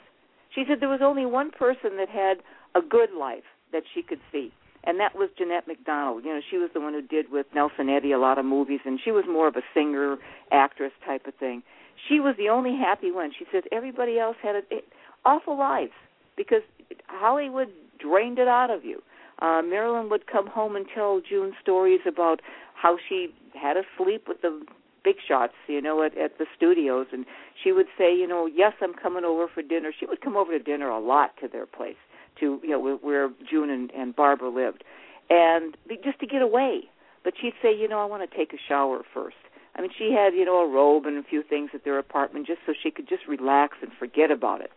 She 0.53 0.63
said 0.67 0.79
there 0.79 0.89
was 0.89 1.01
only 1.03 1.25
one 1.25 1.51
person 1.51 1.97
that 1.97 2.09
had 2.09 2.37
a 2.75 2.85
good 2.85 3.09
life 3.17 3.43
that 3.71 3.83
she 3.93 4.01
could 4.01 4.19
see, 4.31 4.53
and 4.83 4.99
that 4.99 5.15
was 5.15 5.29
Jeanette 5.37 5.67
MacDonald. 5.67 6.23
You 6.23 6.35
know, 6.35 6.41
she 6.49 6.57
was 6.57 6.69
the 6.73 6.79
one 6.79 6.93
who 6.93 7.01
did 7.01 7.31
with 7.31 7.47
Nelson 7.53 7.89
Eddy 7.89 8.11
a 8.13 8.19
lot 8.19 8.37
of 8.37 8.45
movies, 8.45 8.79
and 8.85 8.99
she 9.03 9.11
was 9.11 9.25
more 9.27 9.47
of 9.47 9.55
a 9.55 9.63
singer, 9.73 10.17
actress 10.51 10.93
type 11.05 11.25
of 11.27 11.35
thing. 11.35 11.63
She 12.07 12.19
was 12.19 12.35
the 12.37 12.49
only 12.49 12.77
happy 12.77 13.11
one. 13.11 13.31
She 13.37 13.45
says 13.51 13.63
everybody 13.71 14.19
else 14.19 14.37
had 14.41 14.55
a, 14.55 14.61
it, 14.69 14.85
awful 15.23 15.57
lives 15.57 15.93
because 16.37 16.61
Hollywood 17.07 17.69
drained 17.99 18.39
it 18.39 18.47
out 18.47 18.69
of 18.69 18.85
you. 18.85 19.01
Uh, 19.39 19.61
Marilyn 19.61 20.09
would 20.09 20.27
come 20.27 20.47
home 20.47 20.75
and 20.75 20.85
tell 20.93 21.21
June 21.27 21.53
stories 21.61 22.01
about 22.07 22.41
how 22.73 22.97
she 23.09 23.33
had 23.53 23.73
to 23.73 23.83
sleep 23.97 24.25
with 24.27 24.41
the 24.41 24.65
big 25.03 25.15
shots, 25.25 25.53
you 25.67 25.81
know, 25.81 26.03
at, 26.03 26.17
at 26.17 26.37
the 26.37 26.45
studios, 26.55 27.07
and 27.13 27.25
she 27.63 27.71
would 27.71 27.85
say, 27.97 28.13
you 28.15 28.27
know, 28.27 28.47
yes, 28.47 28.73
I'm 28.81 28.93
coming 28.93 29.23
over 29.23 29.47
for 29.47 29.61
dinner. 29.61 29.91
She 29.97 30.05
would 30.05 30.21
come 30.21 30.35
over 30.35 30.57
to 30.57 30.61
dinner 30.61 30.89
a 30.89 30.99
lot 30.99 31.31
to 31.41 31.47
their 31.47 31.65
place, 31.65 31.95
to 32.39 32.59
you 32.63 32.69
know 32.69 32.97
where 32.97 33.29
June 33.49 33.69
and, 33.69 33.91
and 33.91 34.15
Barbara 34.15 34.49
lived, 34.49 34.83
and 35.29 35.77
just 36.03 36.19
to 36.19 36.27
get 36.27 36.41
away. 36.41 36.81
But 37.23 37.33
she'd 37.39 37.53
say, 37.61 37.75
you 37.75 37.87
know, 37.87 37.99
I 37.99 38.05
want 38.05 38.29
to 38.29 38.37
take 38.37 38.53
a 38.53 38.57
shower 38.67 39.01
first. 39.13 39.35
I 39.75 39.81
mean, 39.81 39.91
she 39.97 40.11
had 40.11 40.33
you 40.33 40.45
know 40.45 40.61
a 40.61 40.69
robe 40.69 41.05
and 41.05 41.17
a 41.17 41.23
few 41.23 41.43
things 41.43 41.71
at 41.73 41.83
their 41.83 41.99
apartment 41.99 42.47
just 42.47 42.59
so 42.65 42.73
she 42.81 42.91
could 42.91 43.07
just 43.07 43.27
relax 43.27 43.77
and 43.81 43.91
forget 43.99 44.31
about 44.31 44.61
it. 44.61 44.71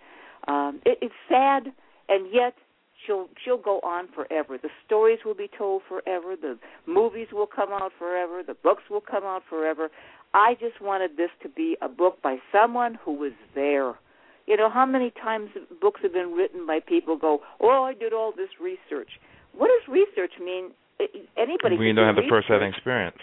Um, 0.46 0.80
it 0.84 0.98
it's 1.00 1.14
sad, 1.28 1.72
and 2.08 2.26
yet 2.32 2.54
she'll 3.06 3.28
she'll 3.42 3.58
go 3.58 3.80
on 3.80 4.08
forever. 4.14 4.58
The 4.60 4.70
stories 4.84 5.20
will 5.24 5.34
be 5.34 5.48
told 5.56 5.82
forever. 5.88 6.34
The 6.40 6.58
movies 6.86 7.28
will 7.32 7.46
come 7.46 7.70
out 7.72 7.92
forever. 7.98 8.42
The 8.46 8.54
books 8.54 8.84
will 8.90 9.00
come 9.00 9.24
out 9.24 9.42
forever. 9.48 9.90
I 10.34 10.54
just 10.54 10.80
wanted 10.80 11.16
this 11.16 11.30
to 11.42 11.48
be 11.48 11.76
a 11.80 11.88
book 11.88 12.20
by 12.22 12.36
someone 12.52 12.98
who 13.02 13.12
was 13.12 13.32
there. 13.54 13.94
You 14.46 14.56
know, 14.56 14.70
how 14.70 14.86
many 14.86 15.10
times 15.10 15.50
books 15.80 16.00
have 16.02 16.12
been 16.12 16.32
written 16.32 16.66
by 16.66 16.80
people 16.80 17.16
go, 17.16 17.40
"Oh, 17.60 17.84
I 17.84 17.94
did 17.94 18.12
all 18.12 18.32
this 18.32 18.50
research." 18.60 19.20
What 19.52 19.68
does 19.68 19.88
research 19.88 20.32
mean? 20.40 20.72
Anybody 21.36 21.76
we 21.78 21.92
don't 21.92 22.06
have 22.06 22.16
the 22.16 22.28
first-hand 22.28 22.64
experience. 22.64 23.18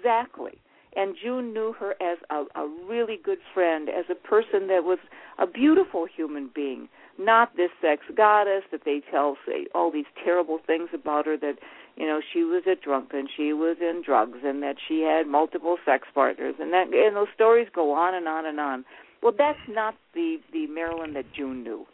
Exactly. 0.00 0.58
And 0.96 1.14
June 1.22 1.52
knew 1.52 1.72
her 1.78 1.94
as 2.02 2.18
a, 2.30 2.44
a 2.60 2.68
really 2.88 3.16
good 3.22 3.38
friend, 3.54 3.88
as 3.88 4.06
a 4.10 4.14
person 4.14 4.66
that 4.66 4.82
was 4.82 4.98
a 5.38 5.46
beautiful 5.46 6.04
human 6.04 6.50
being, 6.52 6.88
not 7.16 7.56
this 7.56 7.70
sex 7.80 8.02
goddess 8.16 8.64
that 8.72 8.82
they 8.84 9.00
tell 9.10 9.36
say 9.46 9.66
all 9.72 9.92
these 9.92 10.06
terrible 10.24 10.58
things 10.66 10.88
about 10.92 11.26
her 11.26 11.36
that 11.36 11.58
you 11.96 12.06
know 12.06 12.20
she 12.32 12.42
was 12.42 12.64
a 12.66 12.74
drunk 12.74 13.10
and 13.12 13.28
she 13.36 13.52
was 13.52 13.76
in 13.80 14.02
drugs 14.04 14.38
and 14.44 14.62
that 14.62 14.76
she 14.88 15.02
had 15.02 15.28
multiple 15.28 15.76
sex 15.84 16.08
partners 16.12 16.54
and 16.58 16.72
that 16.72 16.88
and 16.92 17.14
those 17.14 17.28
stories 17.34 17.68
go 17.72 17.92
on 17.92 18.14
and 18.14 18.26
on 18.26 18.44
and 18.46 18.58
on. 18.58 18.84
Well, 19.22 19.34
that's 19.36 19.60
not 19.68 19.94
the 20.14 20.38
the 20.52 20.66
Marilyn 20.66 21.14
that 21.14 21.26
June 21.36 21.62
knew. 21.62 21.86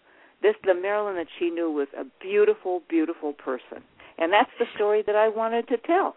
This 0.43 0.55
the 0.65 0.75
Marilyn 0.75 1.17
that 1.17 1.29
she 1.39 1.51
knew 1.51 1.71
was 1.71 1.89
a 1.99 2.05
beautiful, 2.23 2.83
beautiful 2.89 3.35
person, 3.35 3.83
and 4.17 4.33
that's 4.33 4.51
the 4.59 4.67
story 4.75 5.03
that 5.07 5.17
I 5.17 5.29
wanted 5.29 5.69
to 5.69 5.77
tell. 5.77 6.17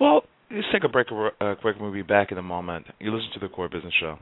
Well, 0.00 0.24
let's 0.50 0.66
take 0.72 0.84
a 0.84 0.88
break. 0.88 1.06
Uh, 1.12 1.54
quick, 1.60 1.76
we'll 1.80 1.92
be 1.92 2.02
back 2.02 2.32
in 2.32 2.38
a 2.38 2.42
moment. 2.42 2.86
You 2.98 3.14
listen 3.14 3.30
to 3.34 3.40
the 3.40 3.48
Core 3.48 3.68
Business 3.68 3.94
Show. 4.00 4.18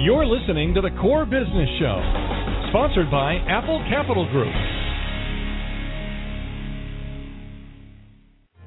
You're 0.00 0.26
listening 0.26 0.74
to 0.74 0.80
the 0.80 0.90
Core 1.00 1.24
Business 1.24 1.68
Show, 1.80 2.00
sponsored 2.70 3.10
by 3.10 3.34
Apple 3.48 3.84
Capital 3.90 4.30
Group. 4.30 4.54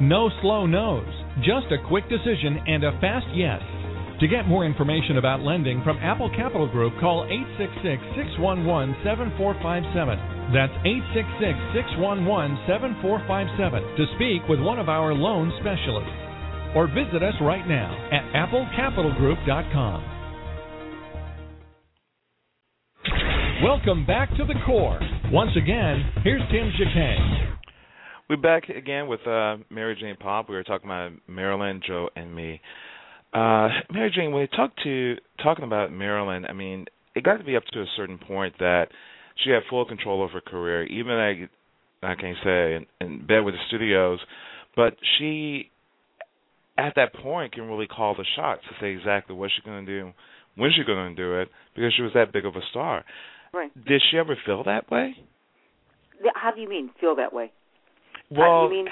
No 0.00 0.28
slow 0.42 0.66
no's, 0.66 1.06
just 1.46 1.70
a 1.70 1.78
quick 1.86 2.08
decision 2.08 2.58
and 2.66 2.82
a 2.82 2.98
fast 3.00 3.26
yes. 3.32 3.62
To 4.20 4.26
get 4.26 4.48
more 4.48 4.66
information 4.66 5.18
about 5.18 5.40
lending 5.40 5.82
from 5.84 5.98
Apple 5.98 6.30
Capital 6.34 6.66
Group, 6.66 6.98
call 6.98 7.22
866 7.30 8.02
611 8.42 8.90
7457. 9.06 10.50
That's 10.50 10.74
866 10.82 11.78
611 11.78 12.58
7457 12.66 13.94
to 13.94 14.04
speak 14.18 14.42
with 14.50 14.58
one 14.58 14.82
of 14.82 14.90
our 14.90 15.14
loan 15.14 15.54
specialists. 15.62 16.10
Or 16.74 16.90
visit 16.90 17.22
us 17.22 17.38
right 17.38 17.66
now 17.70 17.94
at 18.10 18.26
applecapitalgroup.com. 18.34 20.10
Welcome 23.62 24.04
back 24.04 24.30
to 24.36 24.44
the 24.44 24.58
core. 24.66 24.98
Once 25.30 25.54
again, 25.54 26.02
here's 26.26 26.42
Tim 26.50 26.74
Jacquet. 26.74 27.53
We're 28.28 28.36
back 28.38 28.70
again 28.70 29.06
with 29.06 29.20
uh, 29.26 29.58
Mary 29.68 29.94
Jane 30.00 30.16
Popp. 30.18 30.48
We 30.48 30.54
were 30.54 30.62
talking 30.62 30.86
about 30.86 31.12
Marilyn, 31.28 31.82
Joe, 31.86 32.08
and 32.16 32.34
me. 32.34 32.58
Uh, 33.34 33.68
Mary 33.92 34.10
Jane, 34.14 34.32
when 34.32 34.40
we 34.40 34.46
talked 34.56 34.82
to 34.82 35.16
talking 35.42 35.64
about 35.64 35.92
Marilyn, 35.92 36.46
I 36.46 36.54
mean, 36.54 36.86
it 37.14 37.22
got 37.22 37.36
to 37.36 37.44
be 37.44 37.54
up 37.54 37.64
to 37.74 37.82
a 37.82 37.86
certain 37.98 38.16
point 38.16 38.54
that 38.60 38.86
she 39.42 39.50
had 39.50 39.60
full 39.68 39.84
control 39.84 40.24
of 40.24 40.30
her 40.30 40.40
career, 40.40 40.86
even 40.86 41.12
I, 41.12 41.50
I 42.02 42.14
can't 42.14 42.38
say 42.42 42.76
in, 42.76 42.86
in 43.06 43.26
bed 43.26 43.40
with 43.40 43.54
the 43.54 43.60
studios, 43.68 44.20
but 44.74 44.96
she 45.18 45.70
at 46.78 46.94
that 46.96 47.12
point 47.12 47.52
can 47.52 47.64
really 47.64 47.86
call 47.86 48.14
the 48.14 48.24
shots 48.36 48.62
to 48.62 48.74
say 48.80 48.92
exactly 48.92 49.36
what 49.36 49.50
she's 49.54 49.64
going 49.66 49.84
to 49.84 50.00
do, 50.00 50.12
when 50.56 50.70
she's 50.74 50.86
going 50.86 51.14
to 51.14 51.22
do 51.22 51.40
it, 51.40 51.48
because 51.76 51.92
she 51.94 52.02
was 52.02 52.12
that 52.14 52.32
big 52.32 52.46
of 52.46 52.56
a 52.56 52.62
star. 52.70 53.04
Right. 53.52 53.70
Did 53.86 54.00
she 54.10 54.16
ever 54.16 54.34
feel 54.46 54.64
that 54.64 54.90
way? 54.90 55.14
How 56.34 56.52
do 56.52 56.62
you 56.62 56.70
mean 56.70 56.88
feel 56.98 57.16
that 57.16 57.34
way? 57.34 57.52
Well, 58.30 58.68
mean, 58.68 58.86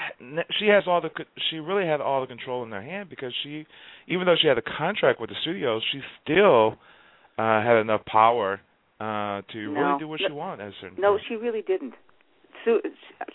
she 0.59 0.67
has 0.67 0.83
all 0.87 1.01
the 1.01 1.09
she 1.49 1.57
really 1.57 1.87
had 1.87 2.01
all 2.01 2.21
the 2.21 2.27
control 2.27 2.63
in 2.63 2.71
her 2.71 2.81
hand 2.81 3.09
because 3.09 3.33
she, 3.43 3.65
even 4.07 4.25
though 4.25 4.35
she 4.39 4.47
had 4.47 4.57
a 4.57 4.61
contract 4.61 5.19
with 5.19 5.29
the 5.29 5.35
studios, 5.41 5.81
she 5.91 6.01
still 6.23 6.75
uh 7.37 7.61
had 7.61 7.77
enough 7.77 8.05
power 8.05 8.61
uh 8.99 9.41
to 9.51 9.73
no, 9.73 9.81
really 9.81 9.99
do 9.99 10.07
what 10.07 10.21
no, 10.21 10.27
she 10.27 10.33
wanted 10.33 10.61
at 10.61 10.69
a 10.69 10.73
certain 10.79 10.97
No, 10.99 11.13
point. 11.13 11.23
she 11.27 11.35
really 11.35 11.61
didn't. 11.61 11.95
So, 12.63 12.79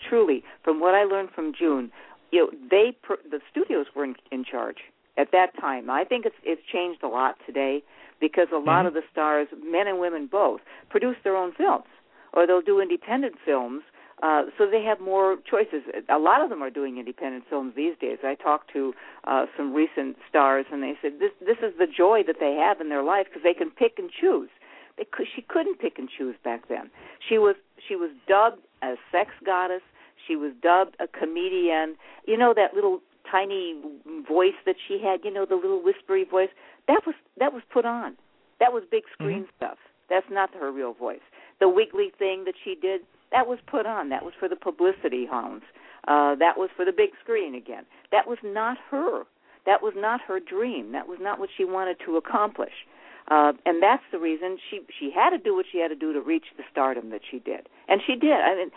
truly, 0.09 0.43
from 0.63 0.79
what 0.79 0.95
I 0.95 1.03
learned 1.03 1.29
from 1.35 1.53
June, 1.57 1.91
you 2.31 2.45
know, 2.45 2.51
they 2.71 2.95
the 3.29 3.41
studios 3.51 3.87
were 3.95 4.05
in, 4.05 4.15
in 4.31 4.45
charge 4.45 4.77
at 5.17 5.31
that 5.33 5.47
time. 5.59 5.89
I 5.89 6.05
think 6.05 6.25
it's 6.25 6.35
it's 6.43 6.61
changed 6.71 7.03
a 7.03 7.07
lot 7.07 7.35
today 7.45 7.83
because 8.21 8.47
a 8.53 8.57
lot 8.57 8.85
mm-hmm. 8.85 8.87
of 8.87 8.93
the 8.93 9.01
stars, 9.11 9.47
men 9.63 9.87
and 9.87 9.99
women 9.99 10.27
both, 10.31 10.61
produce 10.89 11.15
their 11.23 11.35
own 11.35 11.53
films 11.57 11.85
or 12.33 12.45
they'll 12.45 12.61
do 12.61 12.79
independent 12.79 13.35
films 13.45 13.81
uh, 14.21 14.43
so 14.57 14.69
they 14.69 14.83
have 14.83 14.99
more 14.99 15.37
choices. 15.49 15.83
A 16.09 16.17
lot 16.17 16.41
of 16.41 16.49
them 16.49 16.61
are 16.61 16.69
doing 16.69 16.97
independent 16.97 17.45
films 17.49 17.73
these 17.75 17.95
days. 18.01 18.17
I 18.23 18.35
talked 18.35 18.71
to 18.73 18.93
uh, 19.25 19.45
some 19.55 19.73
recent 19.73 20.17
stars, 20.27 20.65
and 20.71 20.83
they 20.83 20.93
said 21.01 21.13
this 21.19 21.31
this 21.39 21.57
is 21.63 21.77
the 21.77 21.87
joy 21.87 22.23
that 22.27 22.35
they 22.39 22.53
have 22.55 22.81
in 22.81 22.89
their 22.89 23.03
life 23.03 23.27
because 23.27 23.43
they 23.43 23.53
can 23.53 23.71
pick 23.71 23.97
and 23.97 24.09
choose. 24.11 24.49
They 24.97 25.05
could, 25.09 25.27
she 25.33 25.41
couldn't 25.41 25.79
pick 25.79 25.97
and 25.97 26.09
choose 26.09 26.35
back 26.43 26.67
then. 26.67 26.89
She 27.27 27.37
was 27.37 27.55
she 27.87 27.95
was 27.95 28.11
dubbed 28.27 28.61
a 28.81 28.95
sex 29.11 29.31
goddess. 29.45 29.81
She 30.27 30.35
was 30.35 30.51
dubbed 30.61 30.97
a 30.99 31.07
comedian. 31.07 31.95
You 32.25 32.37
know 32.37 32.53
that 32.53 32.73
little 32.73 32.99
tiny 33.29 33.79
voice 34.27 34.59
that 34.65 34.75
she 34.85 34.99
had. 35.01 35.21
You 35.23 35.31
know 35.31 35.45
the 35.45 35.55
little 35.55 35.81
whispery 35.81 36.25
voice. 36.25 36.49
That 36.89 37.01
was 37.05 37.15
that 37.39 37.53
was 37.53 37.63
put 37.71 37.85
on. 37.85 38.17
That 38.59 38.73
was 38.73 38.83
big 38.91 39.03
screen 39.13 39.43
mm-hmm. 39.43 39.55
stuff. 39.55 39.77
That's 40.09 40.27
not 40.29 40.53
her 40.55 40.71
real 40.71 40.93
voice. 40.93 41.23
The 41.61 41.69
wiggly 41.69 42.11
thing 42.17 42.43
that 42.43 42.55
she 42.61 42.75
did 42.75 43.01
that 43.31 43.47
was 43.47 43.59
put 43.67 43.85
on. 43.85 44.09
That 44.09 44.23
was 44.23 44.33
for 44.39 44.47
the 44.47 44.55
publicity 44.55 45.25
hounds. 45.25 45.63
Uh, 46.07 46.35
that 46.35 46.57
was 46.57 46.69
for 46.75 46.85
the 46.85 46.91
big 46.91 47.09
screen 47.21 47.53
again. 47.55 47.85
That 48.11 48.27
was 48.27 48.37
not 48.43 48.77
her. 48.89 49.23
That 49.65 49.83
was 49.83 49.93
not 49.95 50.21
her 50.21 50.39
dream. 50.39 50.93
That 50.93 51.07
was 51.07 51.19
not 51.21 51.39
what 51.39 51.49
she 51.55 51.65
wanted 51.65 51.97
to 52.05 52.17
accomplish. 52.17 52.73
Uh, 53.29 53.53
and 53.65 53.83
that's 53.83 54.01
the 54.11 54.17
reason 54.17 54.57
she 54.69 54.79
she 54.97 55.11
had 55.13 55.29
to 55.29 55.37
do 55.37 55.55
what 55.55 55.65
she 55.71 55.77
had 55.77 55.89
to 55.89 55.95
do 55.95 56.13
to 56.13 56.21
reach 56.21 56.45
the 56.57 56.63
stardom 56.71 57.11
that 57.11 57.21
she 57.29 57.37
did, 57.37 57.69
and 57.87 58.01
she 58.07 58.15
did. 58.15 58.31
I 58.31 58.55
mean, 58.55 58.71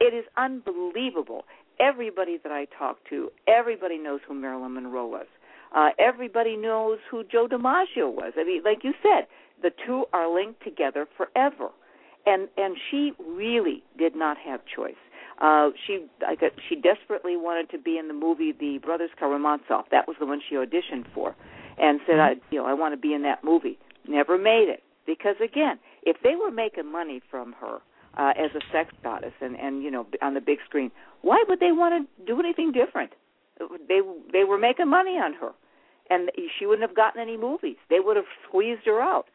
it 0.00 0.12
is 0.12 0.24
unbelievable. 0.36 1.44
everybody 1.78 2.38
that 2.42 2.52
I 2.52 2.66
talk 2.78 2.98
to, 3.10 3.30
everybody 3.46 3.98
knows 3.98 4.20
who 4.26 4.34
Marilyn 4.34 4.74
Monroe 4.74 5.06
was. 5.06 5.26
Uh, 5.74 5.90
everybody 5.98 6.56
knows 6.56 6.98
who 7.10 7.24
Joe 7.24 7.48
DiMaggio 7.48 8.12
was. 8.12 8.32
I 8.36 8.44
mean, 8.44 8.62
like 8.64 8.82
you 8.82 8.94
said, 9.02 9.26
the 9.62 9.70
two 9.84 10.04
are 10.12 10.32
linked 10.32 10.62
together 10.62 11.06
forever. 11.16 11.70
And 12.26 12.48
and 12.56 12.76
she 12.90 13.12
really 13.24 13.82
did 13.96 14.16
not 14.16 14.36
have 14.38 14.60
choice. 14.66 14.94
Uh, 15.40 15.70
she 15.86 16.06
I 16.26 16.34
got, 16.34 16.52
she 16.68 16.76
desperately 16.76 17.36
wanted 17.36 17.70
to 17.70 17.78
be 17.78 17.98
in 17.98 18.08
the 18.08 18.14
movie 18.14 18.52
The 18.52 18.78
Brothers 18.78 19.10
Karamazov. 19.18 19.84
That 19.90 20.08
was 20.08 20.16
the 20.18 20.26
one 20.26 20.40
she 20.48 20.54
auditioned 20.56 21.06
for, 21.14 21.36
and 21.78 22.00
said, 22.06 22.16
mm-hmm. 22.16 22.40
I, 22.40 22.50
you 22.50 22.58
know, 22.58 22.66
I 22.66 22.72
want 22.74 22.94
to 22.94 23.00
be 23.00 23.12
in 23.12 23.22
that 23.22 23.44
movie. 23.44 23.78
Never 24.08 24.38
made 24.38 24.68
it 24.68 24.82
because 25.06 25.36
again, 25.42 25.78
if 26.02 26.16
they 26.22 26.34
were 26.36 26.50
making 26.50 26.90
money 26.90 27.20
from 27.30 27.54
her 27.60 27.78
uh, 28.16 28.32
as 28.36 28.50
a 28.54 28.60
sex 28.72 28.94
goddess 29.02 29.34
and 29.40 29.56
and 29.56 29.82
you 29.82 29.90
know 29.90 30.06
on 30.22 30.34
the 30.34 30.40
big 30.40 30.58
screen, 30.64 30.90
why 31.22 31.44
would 31.48 31.60
they 31.60 31.72
want 31.72 32.08
to 32.08 32.24
do 32.24 32.40
anything 32.40 32.72
different? 32.72 33.12
They 33.58 34.00
they 34.32 34.44
were 34.44 34.58
making 34.58 34.88
money 34.88 35.12
on 35.12 35.34
her, 35.34 35.50
and 36.10 36.30
she 36.58 36.66
wouldn't 36.66 36.86
have 36.86 36.96
gotten 36.96 37.20
any 37.20 37.36
movies. 37.36 37.76
They 37.90 38.00
would 38.00 38.16
have 38.16 38.26
squeezed 38.48 38.86
her 38.86 39.00
out. 39.00 39.26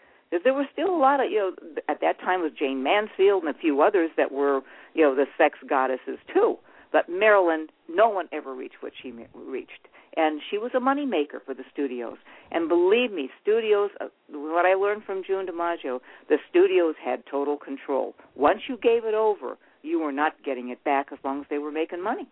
There 0.43 0.53
were 0.53 0.67
still 0.71 0.95
a 0.95 0.97
lot 0.97 1.23
of 1.23 1.29
you 1.29 1.37
know 1.37 1.81
at 1.89 1.99
that 2.01 2.19
time 2.19 2.41
was 2.41 2.51
Jayne 2.57 2.83
Mansfield 2.83 3.43
and 3.43 3.53
a 3.53 3.57
few 3.57 3.81
others 3.81 4.11
that 4.17 4.31
were 4.31 4.61
you 4.93 5.03
know 5.03 5.15
the 5.15 5.25
sex 5.37 5.57
goddesses 5.67 6.19
too. 6.33 6.57
But 6.91 7.07
Marilyn, 7.09 7.67
no 7.89 8.09
one 8.09 8.27
ever 8.33 8.53
reached 8.53 8.75
what 8.81 8.91
she 9.01 9.13
reached, 9.33 9.87
and 10.17 10.41
she 10.49 10.57
was 10.57 10.71
a 10.75 10.79
money 10.79 11.05
maker 11.05 11.41
for 11.45 11.53
the 11.53 11.63
studios. 11.71 12.17
And 12.51 12.67
believe 12.67 13.11
me, 13.11 13.29
studios. 13.41 13.91
Uh, 13.99 14.07
what 14.29 14.65
I 14.65 14.73
learned 14.73 15.03
from 15.03 15.23
June 15.25 15.47
DiMaggio, 15.47 15.99
the 16.27 16.37
studios 16.49 16.95
had 17.03 17.23
total 17.29 17.57
control. 17.57 18.13
Once 18.35 18.61
you 18.67 18.77
gave 18.77 19.05
it 19.05 19.13
over, 19.13 19.57
you 19.83 20.01
were 20.01 20.11
not 20.11 20.33
getting 20.43 20.69
it 20.69 20.83
back 20.83 21.07
as 21.11 21.19
long 21.23 21.41
as 21.41 21.45
they 21.49 21.57
were 21.57 21.71
making 21.71 22.03
money. 22.03 22.27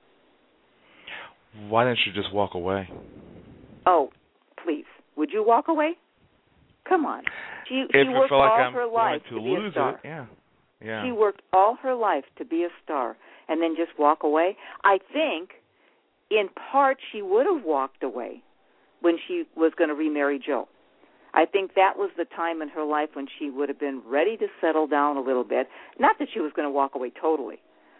Why 1.67 1.85
didn't 1.85 1.99
you 2.05 2.13
just 2.13 2.33
walk 2.33 2.53
away? 2.53 2.89
Oh, 3.85 4.09
please. 4.63 4.85
Would 5.15 5.31
you 5.31 5.43
walk 5.45 5.67
away? 5.67 5.93
Come 6.87 7.05
on. 7.05 7.23
She 7.67 7.85
she 7.91 8.09
worked 8.09 8.31
all 8.31 8.39
like 8.39 8.51
I'm 8.51 8.73
her 8.73 8.87
life 8.87 9.21
to, 9.29 9.35
to 9.35 9.41
be 9.41 9.55
a 9.55 9.71
star. 9.71 9.93
It, 9.95 9.99
yeah. 10.03 10.25
Yeah. 10.83 11.05
She 11.05 11.11
worked 11.11 11.41
all 11.51 11.77
her 11.83 11.93
life 11.93 12.23
to 12.37 12.45
be 12.45 12.63
a 12.63 12.69
star 12.83 13.17
and 13.47 13.61
then 13.61 13.75
just 13.75 13.97
walk 13.99 14.23
away. 14.23 14.55
I 14.83 14.99
think 15.11 15.51
in 16.31 16.47
part 16.71 16.97
she 17.11 17.21
would 17.21 17.45
have 17.45 17.65
walked 17.65 18.03
away 18.03 18.41
when 19.01 19.17
she 19.27 19.43
was 19.55 19.73
going 19.77 19.89
to 19.89 19.95
remarry 19.95 20.39
Joe. 20.43 20.67
I 21.33 21.45
think 21.45 21.75
that 21.75 21.93
was 21.95 22.09
the 22.17 22.25
time 22.25 22.61
in 22.61 22.69
her 22.69 22.83
life 22.83 23.09
when 23.13 23.27
she 23.37 23.49
would 23.49 23.69
have 23.69 23.79
been 23.79 24.01
ready 24.05 24.35
to 24.37 24.47
settle 24.59 24.87
down 24.87 25.17
a 25.17 25.21
little 25.21 25.43
bit. 25.43 25.67
Not 25.99 26.17
that 26.19 26.29
she 26.33 26.39
was 26.39 26.51
going 26.55 26.65
to 26.65 26.71
walk 26.71 26.95
away 26.95 27.11
totally, 27.21 27.59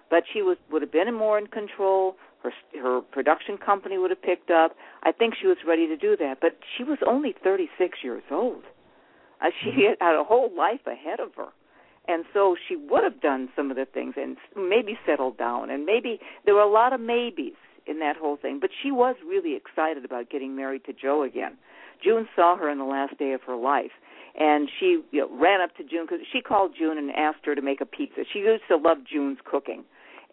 but 0.10 0.24
she 0.34 0.42
was 0.42 0.58
would 0.72 0.82
have 0.82 0.92
been 0.92 1.14
more 1.14 1.38
in 1.38 1.48
control. 1.48 2.16
Her 2.44 2.52
her 2.82 3.02
production 3.02 3.58
company 3.58 3.98
would 3.98 4.12
have 4.12 4.22
picked 4.22 4.50
up. 4.50 4.76
I 5.04 5.12
think 5.12 5.34
she 5.40 5.48
was 5.48 5.58
ready 5.68 5.88
to 5.88 5.98
do 5.98 6.16
that, 6.18 6.38
but 6.40 6.58
she 6.78 6.84
was 6.84 6.98
only 7.06 7.36
36 7.44 8.00
years 8.04 8.24
old. 8.32 8.64
Uh, 9.42 9.48
she 9.62 9.70
mm-hmm. 9.70 10.04
had 10.04 10.16
a 10.16 10.24
whole 10.24 10.50
life 10.56 10.86
ahead 10.86 11.20
of 11.20 11.36
her. 11.36 11.50
And 12.08 12.26
so 12.34 12.56
she 12.68 12.76
would 12.76 13.04
have 13.04 13.22
done 13.22 13.50
some 13.56 13.70
of 13.70 13.78
the 13.78 13.86
things 13.86 14.16
and 14.18 14.36
maybe 14.58 14.98
settled 15.06 15.38
down. 15.38 15.70
And 15.70 15.86
maybe 15.86 16.20
there 16.46 16.56
were 16.56 16.62
a 16.62 16.72
lot 16.72 16.92
of 16.92 17.00
maybes 17.00 17.56
in 17.86 18.00
that 18.00 18.18
whole 18.18 18.36
thing. 18.36 18.60
But 18.60 18.72
she 18.82 18.92
was 18.92 19.16
really 19.26 19.56
excited 19.56 20.04
about 20.04 20.30
getting 20.30 20.56
married 20.56 20.86
to 20.86 20.94
Joe 20.94 21.24
again. 21.24 21.58
June 22.04 22.28
saw 22.36 22.58
her 22.58 22.70
in 22.70 22.80
the 22.80 22.86
last 22.86 23.18
day 23.20 23.34
of 23.34 23.42
her 23.44 23.56
life. 23.56 23.92
And 24.40 24.70
she 24.80 25.02
you 25.12 25.22
know, 25.22 25.30
ran 25.40 25.62
up 25.62 25.76
to 25.78 25.84
June 25.84 26.06
because 26.10 26.26
she 26.32 26.42
called 26.42 26.72
June 26.78 26.98
and 26.98 27.12
asked 27.12 27.46
her 27.46 27.54
to 27.56 27.62
make 27.62 27.82
a 27.82 27.86
pizza. 27.86 28.22
She 28.32 28.40
used 28.40 28.64
to 28.70 28.78
love 28.78 29.00
June's 29.12 29.40
cooking 29.46 29.84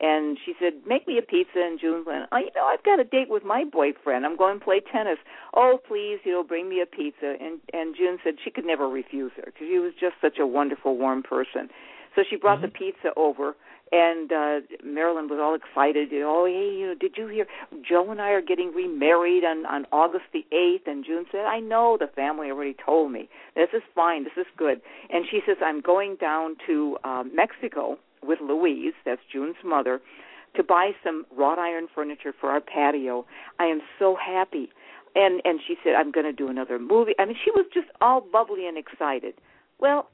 and 0.01 0.39
she 0.45 0.55
said, 0.61 0.87
"Make 0.87 1.07
me 1.07 1.19
a 1.19 1.23
pizza." 1.23 1.61
And 1.61 1.81
June 1.81 2.05
went, 2.05 2.29
"Oh, 2.31 2.37
you 2.37 2.51
know, 2.55 2.65
I've 2.65 2.83
got 2.83 3.01
a 3.01 3.05
date 3.05 3.29
with 3.29 3.45
my 3.45 3.65
boyfriend. 3.65 4.27
I'm 4.27 4.37
going 4.37 4.59
to 4.59 4.65
play 4.65 4.81
tennis. 4.81 5.19
Oh, 5.55 5.79
please, 5.87 6.19
you 6.25 6.33
know, 6.33 6.43
bring 6.43 6.69
me 6.69 6.81
a 6.81 6.87
pizza." 6.87 7.37
And 7.41 7.61
and 7.73 7.97
June 7.97 8.19
said 8.23 8.35
she 8.45 8.51
could 8.51 8.67
never 8.67 8.89
refuse 8.89 9.33
her 9.37 9.45
because 9.47 9.67
she 9.69 9.79
was 9.79 9.95
just 9.99 10.17
such 10.21 10.39
a 10.39 10.47
wonderful, 10.47 10.97
warm 10.97 11.23
person. 11.23 11.71
So 12.15 12.25
she 12.29 12.37
brought 12.37 12.59
mm-hmm. 12.59 12.67
the 12.67 12.93
pizza 12.93 13.13
over, 13.17 13.57
and 13.93 14.33
uh 14.33 14.61
Marilyn 14.85 15.29
was 15.29 15.39
all 15.41 15.55
excited. 15.55 16.13
You 16.13 16.21
know, 16.21 16.43
oh, 16.43 16.47
hey, 16.47 16.77
you 16.77 16.87
know, 16.89 16.95
did 16.95 17.17
you 17.17 17.29
hear? 17.29 17.47
Joe 17.89 18.11
and 18.11 18.21
I 18.21 18.31
are 18.31 18.43
getting 18.43 18.73
remarried 18.75 19.45
on 19.45 19.65
on 19.65 19.87
August 19.93 20.25
the 20.33 20.45
eighth. 20.53 20.87
And 20.87 21.07
June 21.07 21.25
said, 21.33 21.47
"I 21.47 21.61
know. 21.61 21.97
The 21.99 22.09
family 22.09 22.51
already 22.51 22.75
told 22.75 23.13
me. 23.13 23.31
This 23.55 23.69
is 23.73 23.83
fine. 23.95 24.25
This 24.25 24.37
is 24.37 24.47
good." 24.59 24.83
And 25.09 25.25
she 25.31 25.41
says, 25.47 25.57
"I'm 25.63 25.81
going 25.81 26.17
down 26.17 26.57
to 26.67 26.99
uh, 27.03 27.25
Mexico." 27.33 27.99
With 28.27 28.41
Louise, 28.41 28.95
that's 29.05 29.21
June's 29.31 29.57
mother, 29.65 30.01
to 30.55 30.63
buy 30.63 30.93
some 31.05 31.27
wrought 31.37 31.59
iron 31.59 31.87
furniture 31.95 32.33
for 32.39 32.51
our 32.51 32.61
patio. 32.61 33.27
I 33.59 33.65
am 33.65 33.81
so 33.99 34.17
happy. 34.17 34.71
And 35.15 35.41
and 35.45 35.61
she 35.67 35.77
said 35.83 35.95
I'm 35.95 36.11
going 36.11 36.27
to 36.27 36.33
do 36.33 36.49
another 36.49 36.79
movie. 36.79 37.13
I 37.19 37.25
mean, 37.25 37.37
she 37.43 37.51
was 37.51 37.67
just 37.73 37.89
all 38.01 38.21
bubbly 38.21 38.67
and 38.67 38.77
excited. 38.77 39.35
Well, 39.79 40.09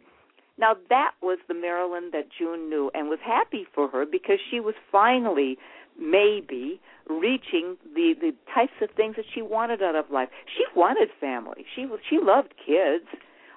now 0.58 0.76
that 0.90 1.12
was 1.22 1.38
the 1.48 1.54
Marilyn 1.54 2.10
that 2.12 2.28
June 2.36 2.68
knew 2.68 2.90
and 2.94 3.08
was 3.08 3.18
happy 3.24 3.66
for 3.74 3.88
her 3.88 4.04
because 4.06 4.38
she 4.50 4.60
was 4.60 4.74
finally 4.90 5.58
maybe 5.98 6.80
reaching 7.08 7.76
the 7.94 8.14
the 8.20 8.32
types 8.54 8.72
of 8.80 8.90
things 8.90 9.16
that 9.16 9.24
she 9.34 9.42
wanted 9.42 9.82
out 9.82 9.96
of 9.96 10.10
life. 10.10 10.28
She 10.46 10.64
wanted 10.78 11.08
family. 11.20 11.64
She 11.74 11.86
was 11.86 12.00
she 12.08 12.18
loved 12.20 12.54
kids 12.64 13.06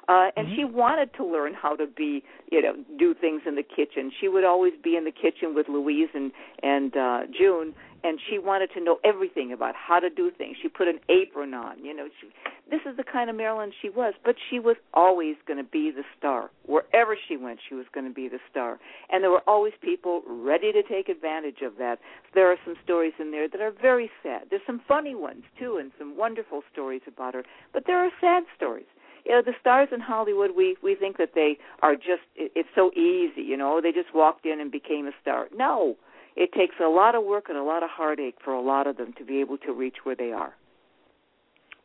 uh, 0.08 0.30
and 0.36 0.48
mm-hmm. 0.48 0.56
she 0.56 0.63
wanted 0.65 1.13
to 1.15 1.26
learn 1.26 1.54
how 1.54 1.76
to 1.76 1.88
be, 1.88 2.24
you 2.52 2.62
know, 2.62 2.74
do 2.98 3.13
things 3.13 3.41
in 3.46 3.56
the 3.56 3.63
kitchen. 3.63 4.12
She 4.20 4.28
would 4.28 4.44
always 4.44 4.74
be 4.84 4.96
in 4.96 5.04
the 5.04 5.12
kitchen 5.12 5.56
with 5.56 5.68
Louise 5.68 6.10
and 6.13 6.32
and 6.62 6.96
uh, 6.96 7.20
June, 7.38 7.74
and 8.04 8.20
she 8.30 8.38
wanted 8.38 8.70
to 8.76 8.82
know 8.82 9.00
everything 9.04 9.52
about 9.52 9.74
how 9.76 10.00
to 10.00 10.10
do 10.10 10.30
things. 10.30 10.58
She 10.62 10.68
put 10.68 10.88
an 10.88 11.00
apron 11.10 11.54
on, 11.54 11.84
you 11.84 11.96
know. 11.96 12.08
She, 12.22 12.28
this 12.70 12.82
is 12.86 12.98
the 12.98 13.04
kind 13.04 13.30
of 13.30 13.36
Marilyn 13.36 13.72
she 13.82 13.89
was, 13.89 14.13
but 14.24 14.36
she 14.50 14.60
was 14.60 14.76
always 14.94 15.36
going 15.48 15.58
to 15.58 15.70
be 15.70 15.91
the 15.91 16.04
star. 16.18 16.50
Wherever 16.65 17.18
she 17.28 17.36
went, 17.38 17.60
she 17.68 17.76
was 17.76 17.86
going 17.94 18.08
to 18.08 18.13
be 18.13 18.28
the 18.28 18.39
star, 18.50 18.80
and 19.10 19.24
there 19.24 19.32
were 19.32 19.44
always 19.48 19.74
people 19.82 20.22
ready 20.28 20.72
to 20.72 20.84
take 20.84 21.10
advantage 21.10 21.62
of 21.63 21.78
that. 21.78 21.98
There 22.34 22.52
are 22.52 22.58
some 22.63 22.76
stories 22.84 23.13
in 23.20 23.32
there 23.32 23.48
that 23.50 23.62
are 23.62 23.74
very 23.82 24.12
sad. 24.22 24.44
There's 24.50 24.62
some 24.68 24.82
funny 24.88 25.15
ones 25.15 25.44
too, 25.60 25.78
and 25.78 25.91
some 25.98 26.15
wonderful 26.15 26.62
stories 26.72 27.02
about 27.08 27.34
her, 27.34 27.44
but 27.74 27.84
there 27.88 27.98
are 27.98 28.12
sad 28.22 28.44
stories 28.56 28.86
you 29.26 29.34
know 29.34 29.42
the 29.44 29.54
stars 29.60 29.90
in 29.92 30.00
Hollywood 30.00 30.52
we 30.56 30.78
we 30.84 30.96
think 30.96 31.18
that 31.18 31.32
they 31.36 31.58
are 31.82 31.96
just 31.96 32.24
it, 32.36 32.52
it's 32.56 32.70
so 32.76 32.92
easy 32.94 33.42
you 33.42 33.58
know 33.58 33.82
they 33.82 33.92
just 33.92 34.14
walked 34.14 34.46
in 34.46 34.60
and 34.62 34.72
became 34.72 35.08
a 35.08 35.12
star 35.22 35.48
no 35.56 35.96
it 36.36 36.52
takes 36.54 36.76
a 36.84 36.88
lot 36.88 37.16
of 37.16 37.24
work 37.24 37.46
and 37.50 37.58
a 37.58 37.64
lot 37.64 37.84
of 37.84 37.90
heartache 37.90 38.36
for 38.44 38.54
a 38.54 38.62
lot 38.62 38.88
of 38.88 38.98
them 38.98 39.14
to 39.18 39.26
be 39.26 39.40
able 39.40 39.58
to 39.58 39.74
reach 39.74 39.96
where 40.04 40.16
they 40.16 40.32
are 40.32 40.54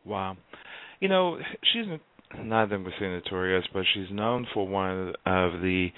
wow 0.05 0.37
you 1.00 1.09
know 1.09 1.38
she's 1.72 1.87
not 2.38 2.68
that 2.68 2.81
we're 2.81 2.92
saying 2.98 3.12
notorious 3.12 3.64
but 3.72 3.83
she's 3.94 4.11
known 4.11 4.46
for 4.55 4.66
one 4.66 5.14
of 5.26 5.61
the 5.61 5.88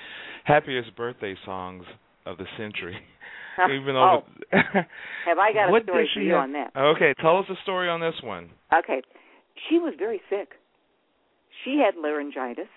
happiest 0.44 0.94
birthday 0.96 1.35
songs 1.44 1.85
of 2.26 2.38
the 2.38 2.46
century 2.57 2.96
even 3.70 3.94
though 3.94 4.22
oh. 4.22 4.59
have 5.26 5.38
I 5.38 5.52
got 5.52 5.68
a 5.68 5.83
story 5.83 6.09
for 6.14 6.20
you 6.20 6.33
have? 6.33 6.44
on 6.44 6.52
that? 6.55 6.70
Okay, 6.74 7.12
tell 7.20 7.37
us 7.37 7.44
a 7.50 7.62
story 7.64 7.87
on 7.87 8.00
this 8.00 8.14
one. 8.24 8.48
Okay, 8.72 9.02
she 9.68 9.78
was 9.78 9.92
very 9.98 10.22
sick 10.31 10.52
she 11.64 11.78
had 11.78 11.94
laryngitis. 11.96 12.68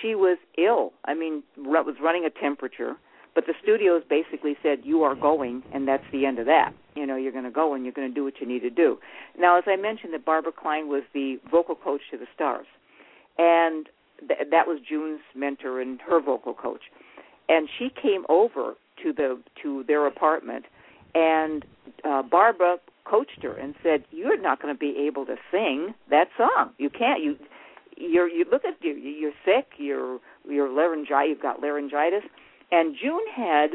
She 0.00 0.14
was 0.14 0.38
ill. 0.56 0.92
I 1.04 1.14
mean, 1.14 1.42
was 1.56 1.96
running 2.00 2.24
a 2.24 2.30
temperature. 2.30 2.96
But 3.34 3.46
the 3.46 3.54
studios 3.62 4.02
basically 4.08 4.56
said, 4.62 4.80
"You 4.84 5.02
are 5.04 5.14
going, 5.14 5.62
and 5.72 5.88
that's 5.88 6.04
the 6.12 6.26
end 6.26 6.38
of 6.38 6.46
that. 6.46 6.74
You 6.94 7.06
know, 7.06 7.16
you're 7.16 7.32
going 7.32 7.44
to 7.44 7.50
go 7.50 7.72
and 7.72 7.84
you're 7.84 7.92
going 7.92 8.08
to 8.08 8.14
do 8.14 8.24
what 8.24 8.40
you 8.40 8.46
need 8.46 8.60
to 8.60 8.70
do." 8.70 8.98
Now, 9.38 9.56
as 9.56 9.64
I 9.66 9.76
mentioned, 9.76 10.12
that 10.12 10.24
Barbara 10.24 10.52
Klein 10.52 10.88
was 10.88 11.02
the 11.14 11.38
vocal 11.50 11.74
coach 11.74 12.02
to 12.10 12.18
the 12.18 12.26
Stars, 12.34 12.66
and 13.38 13.88
th- 14.18 14.50
that 14.50 14.66
was 14.66 14.80
June's 14.86 15.20
mentor 15.34 15.80
and 15.80 16.00
her 16.02 16.20
vocal 16.20 16.52
coach. 16.52 16.82
And 17.48 17.68
she 17.78 17.88
came 17.90 18.24
over 18.28 18.74
to 19.02 19.12
the 19.12 19.40
to 19.62 19.82
their 19.84 20.06
apartment, 20.06 20.66
and 21.14 21.64
uh, 22.04 22.22
Barbara 22.22 22.76
coached 23.04 23.42
her 23.42 23.54
and 23.54 23.74
said, 23.82 24.04
"You're 24.10 24.40
not 24.40 24.60
going 24.60 24.74
to 24.74 24.78
be 24.78 24.94
able 25.06 25.24
to 25.26 25.36
sing 25.50 25.94
that 26.10 26.28
song. 26.36 26.72
You 26.76 26.90
can't. 26.90 27.22
You 27.22 27.38
you're 27.96 28.28
you 28.28 28.44
look 28.50 28.64
at 28.64 28.74
you 28.82 28.92
you're 28.92 29.32
sick 29.44 29.72
you're 29.78 30.18
you're 30.48 30.68
laryngitis 30.68 31.28
you've 31.28 31.42
got 31.42 31.60
laryngitis. 31.60 32.22
And 32.70 32.96
June 33.00 33.24
had 33.34 33.72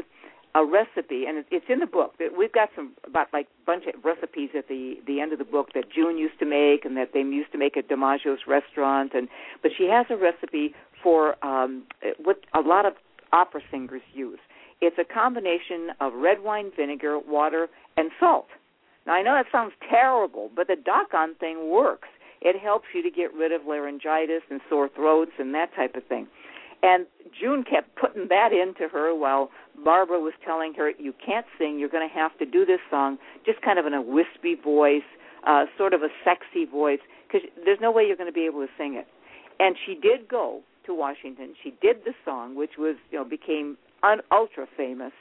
a 0.54 0.64
recipe 0.64 1.24
and 1.26 1.44
it's 1.50 1.66
in 1.68 1.78
the 1.78 1.86
book 1.86 2.14
we've 2.36 2.52
got 2.52 2.70
some 2.74 2.92
about 3.06 3.28
like 3.32 3.46
bunch 3.66 3.84
of 3.86 4.04
recipes 4.04 4.50
at 4.56 4.68
the 4.68 4.94
the 5.06 5.20
end 5.20 5.32
of 5.32 5.38
the 5.38 5.44
book 5.44 5.68
that 5.74 5.84
June 5.92 6.18
used 6.18 6.38
to 6.38 6.46
make 6.46 6.84
and 6.84 6.96
that 6.96 7.10
they 7.12 7.20
used 7.20 7.52
to 7.52 7.58
make 7.58 7.76
at 7.76 7.88
DiMaggio's 7.88 8.40
restaurant. 8.46 9.12
And 9.14 9.28
but 9.62 9.70
she 9.76 9.84
has 9.84 10.06
a 10.10 10.16
recipe 10.16 10.74
for 11.02 11.42
um 11.44 11.84
what 12.22 12.40
a 12.54 12.60
lot 12.60 12.86
of 12.86 12.94
opera 13.32 13.60
singers 13.70 14.02
use. 14.12 14.38
It's 14.80 14.96
a 14.98 15.04
combination 15.04 15.90
of 16.00 16.14
red 16.14 16.42
wine 16.42 16.70
vinegar 16.76 17.18
water 17.18 17.68
and 17.96 18.10
salt. 18.18 18.48
Now 19.06 19.14
I 19.14 19.22
know 19.22 19.34
that 19.34 19.46
sounds 19.52 19.74
terrible 19.88 20.50
but 20.54 20.66
the 20.66 20.76
doggone 20.76 21.34
thing 21.36 21.70
works 21.70 22.08
it 22.40 22.58
helps 22.60 22.86
you 22.94 23.02
to 23.02 23.10
get 23.10 23.34
rid 23.34 23.52
of 23.52 23.66
laryngitis 23.66 24.42
and 24.50 24.60
sore 24.68 24.88
throats 24.88 25.32
and 25.38 25.54
that 25.54 25.74
type 25.74 25.94
of 25.96 26.04
thing. 26.04 26.26
And 26.82 27.06
June 27.38 27.64
kept 27.64 27.96
putting 27.96 28.28
that 28.28 28.52
into 28.52 28.88
her 28.88 29.14
while 29.14 29.50
Barbara 29.84 30.20
was 30.20 30.34
telling 30.44 30.74
her, 30.74 30.90
"You 30.90 31.12
can't 31.12 31.46
sing. 31.58 31.78
You're 31.78 31.88
going 31.88 32.08
to 32.08 32.14
have 32.14 32.36
to 32.38 32.46
do 32.46 32.64
this 32.64 32.80
song 32.88 33.18
just 33.44 33.60
kind 33.62 33.78
of 33.78 33.86
in 33.86 33.94
a 33.94 34.02
wispy 34.02 34.54
voice, 34.54 35.02
uh, 35.44 35.66
sort 35.76 35.92
of 35.92 36.02
a 36.02 36.08
sexy 36.24 36.64
voice, 36.64 37.00
because 37.26 37.48
there's 37.64 37.80
no 37.80 37.90
way 37.90 38.06
you're 38.06 38.16
going 38.16 38.30
to 38.30 38.32
be 38.32 38.46
able 38.46 38.60
to 38.60 38.72
sing 38.78 38.94
it." 38.94 39.08
And 39.58 39.76
she 39.84 39.94
did 39.94 40.28
go 40.28 40.62
to 40.86 40.94
Washington. 40.94 41.54
She 41.62 41.74
did 41.82 42.04
the 42.04 42.14
song, 42.24 42.54
which 42.54 42.78
was 42.78 42.96
you 43.10 43.18
know 43.18 43.24
became 43.24 43.76
un- 44.04 44.22
ultra 44.30 44.66
famous, 44.76 45.12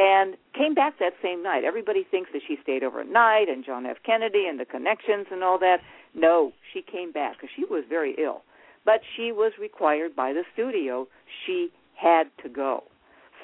and 0.00 0.36
came 0.56 0.72
back 0.72 0.98
that 0.98 1.12
same 1.22 1.42
night. 1.42 1.62
Everybody 1.62 2.06
thinks 2.10 2.30
that 2.32 2.40
she 2.48 2.56
stayed 2.62 2.82
overnight 2.82 3.50
and 3.50 3.64
John 3.64 3.84
F. 3.84 3.98
Kennedy 4.04 4.46
and 4.48 4.58
the 4.58 4.64
connections 4.64 5.26
and 5.30 5.44
all 5.44 5.58
that. 5.58 5.80
No, 6.14 6.52
she 6.72 6.80
came 6.80 7.12
back 7.12 7.36
because 7.36 7.50
she 7.54 7.64
was 7.64 7.84
very 7.86 8.14
ill, 8.18 8.42
but 8.86 9.00
she 9.14 9.30
was 9.30 9.52
required 9.60 10.16
by 10.16 10.32
the 10.32 10.42
studio. 10.54 11.06
She 11.44 11.68
had 11.94 12.28
to 12.42 12.48
go. 12.48 12.84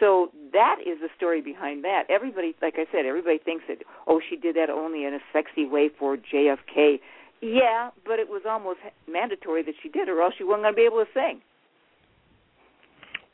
So 0.01 0.31
that 0.53 0.77
is 0.81 0.99
the 1.01 1.09
story 1.17 1.43
behind 1.43 1.85
that. 1.85 2.05
Everybody, 2.09 2.55
like 2.63 2.75
I 2.77 2.87
said, 2.91 3.05
everybody 3.05 3.39
thinks 3.39 3.65
that 3.69 3.79
oh, 4.07 4.21
she 4.27 4.37
did 4.37 4.57
that 4.57 4.71
only 4.71 5.05
in 5.05 5.13
a 5.13 5.21
sexy 5.33 5.67
way 5.67 5.91
for 5.99 6.17
JFK. 6.17 7.01
Yeah, 7.43 7.91
but 8.07 8.19
it 8.19 8.29
was 8.29 8.43
almost 8.49 8.81
mandatory 9.07 9.63
that 9.65 9.75
she 9.83 9.91
did, 9.91 10.09
or 10.09 10.23
else 10.23 10.35
she 10.39 10.45
wasn't 10.45 10.65
going 10.65 10.75
to 10.75 10.77
be 10.77 10.87
able 10.87 11.05
to 11.05 11.11
sing. 11.13 11.43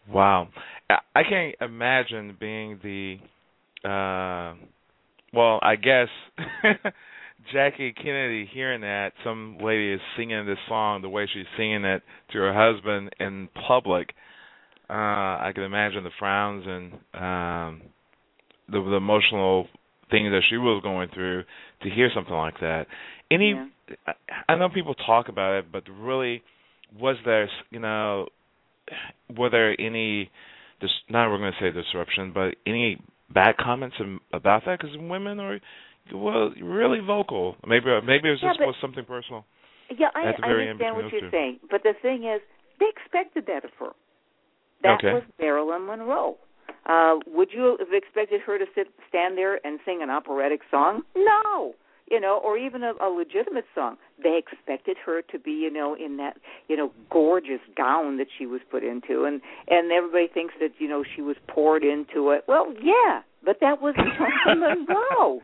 Wow, 0.09 0.49
I 1.15 1.23
can't 1.23 1.55
imagine 1.61 2.37
being 2.39 2.79
the. 2.83 3.17
uh 3.89 4.55
Well, 5.33 5.59
I 5.63 5.77
guess 5.77 6.09
Jackie 7.53 7.93
Kennedy 7.93 8.49
hearing 8.53 8.83
that 8.83 9.13
some 9.25 9.59
lady 9.63 9.93
is 9.93 10.01
singing 10.17 10.47
this 10.47 10.59
song 10.69 11.03
the 11.03 11.09
way 11.09 11.29
she's 11.33 11.47
singing 11.57 11.85
it 11.85 12.03
to 12.33 12.39
her 12.39 12.53
husband 12.55 13.11
in 13.21 13.49
public. 13.67 14.11
Uh 14.89 14.93
I 14.93 15.53
can 15.55 15.65
imagine 15.65 16.05
the 16.05 16.11
frowns 16.19 16.65
and 16.67 16.93
um 17.15 17.83
the, 18.69 18.81
the 18.81 18.97
emotional 18.97 19.67
things 20.11 20.31
that 20.31 20.43
she 20.49 20.57
was 20.57 20.83
going 20.83 21.09
through 21.13 21.45
to 21.83 21.91
hear 21.91 22.11
something 22.15 22.35
like 22.35 22.61
that. 22.61 22.87
Any, 23.31 23.51
yeah. 23.51 24.13
I 24.49 24.57
know 24.57 24.69
people 24.69 24.95
talk 24.95 25.29
about 25.29 25.59
it, 25.59 25.67
but 25.73 25.85
really, 25.89 26.43
was 26.99 27.17
there, 27.25 27.49
you 27.71 27.81
know, 27.81 28.27
were 29.37 29.51
there 29.51 29.75
any, 29.81 30.31
dis, 30.83 30.91
not 31.09 31.31
we're 31.31 31.39
going 31.39 31.53
to 31.53 31.65
say 31.65 31.73
disruption, 31.73 32.33
but 32.35 32.57
any 32.67 33.01
bad 33.33 33.57
comments 33.57 33.97
about 34.33 34.65
that? 34.67 34.79
Because 34.79 34.95
women 34.99 35.41
are, 35.41 35.59
well, 36.13 36.53
really 36.61 37.01
vocal. 37.01 37.57
Maybe 37.67 37.87
maybe 38.05 38.29
it 38.29 38.33
was 38.33 38.41
just 38.43 38.61
yeah, 38.61 38.67
was 38.67 38.77
something 38.81 39.05
personal. 39.05 39.47
Yeah, 39.89 40.09
I, 40.15 40.33
I 40.43 40.51
understand 40.51 40.97
what 40.97 41.13
you're 41.13 41.23
two. 41.23 41.31
saying, 41.31 41.61
but 41.71 41.83
the 41.83 41.95
thing 42.03 42.25
is, 42.25 42.41
they 42.81 42.87
expected 42.93 43.47
that 43.47 43.65
of 43.65 43.71
her. 43.79 43.93
That 44.83 44.99
okay. 44.99 45.15
was 45.15 45.23
Marilyn 45.41 45.87
Monroe. 45.87 46.37
Uh, 46.85 47.17
would 47.27 47.49
you 47.53 47.77
have 47.79 47.89
expected 47.93 48.41
her 48.41 48.59
to 48.59 48.65
sit, 48.75 48.89
stand 49.09 49.39
there 49.39 49.65
and 49.65 49.79
sing 49.85 50.01
an 50.03 50.11
operatic 50.11 50.61
song? 50.71 51.03
No 51.15 51.75
you 52.11 52.21
know, 52.21 52.41
or 52.45 52.59
even 52.59 52.83
a, 52.83 52.93
a 53.01 53.09
legitimate 53.09 53.65
song. 53.75 53.97
They 54.23 54.39
expected 54.39 54.97
her 55.05 55.23
to 55.23 55.39
be, 55.39 55.53
you 55.53 55.73
know, 55.73 55.95
in 55.95 56.17
that, 56.19 56.37
you 56.69 56.77
know, 56.77 56.93
gorgeous 57.11 57.61
gown 57.77 58.19
that 58.19 58.29
she 58.37 58.47
was 58.47 58.61
put 58.71 58.85
into, 58.85 59.25
and 59.25 59.41
and 59.69 59.91
everybody 59.93 60.29
thinks 60.29 60.55
that, 60.61 60.73
you 60.79 60.89
know, 60.89 61.05
she 61.17 61.23
was 61.23 61.37
poured 61.49 61.85
into 61.85 62.31
it. 62.31 62.45
Well, 62.47 62.73
yeah, 62.83 63.23
but 63.45 63.59
that 63.61 63.81
was 63.81 63.95
Marilyn 63.97 64.87
Monroe 64.89 65.43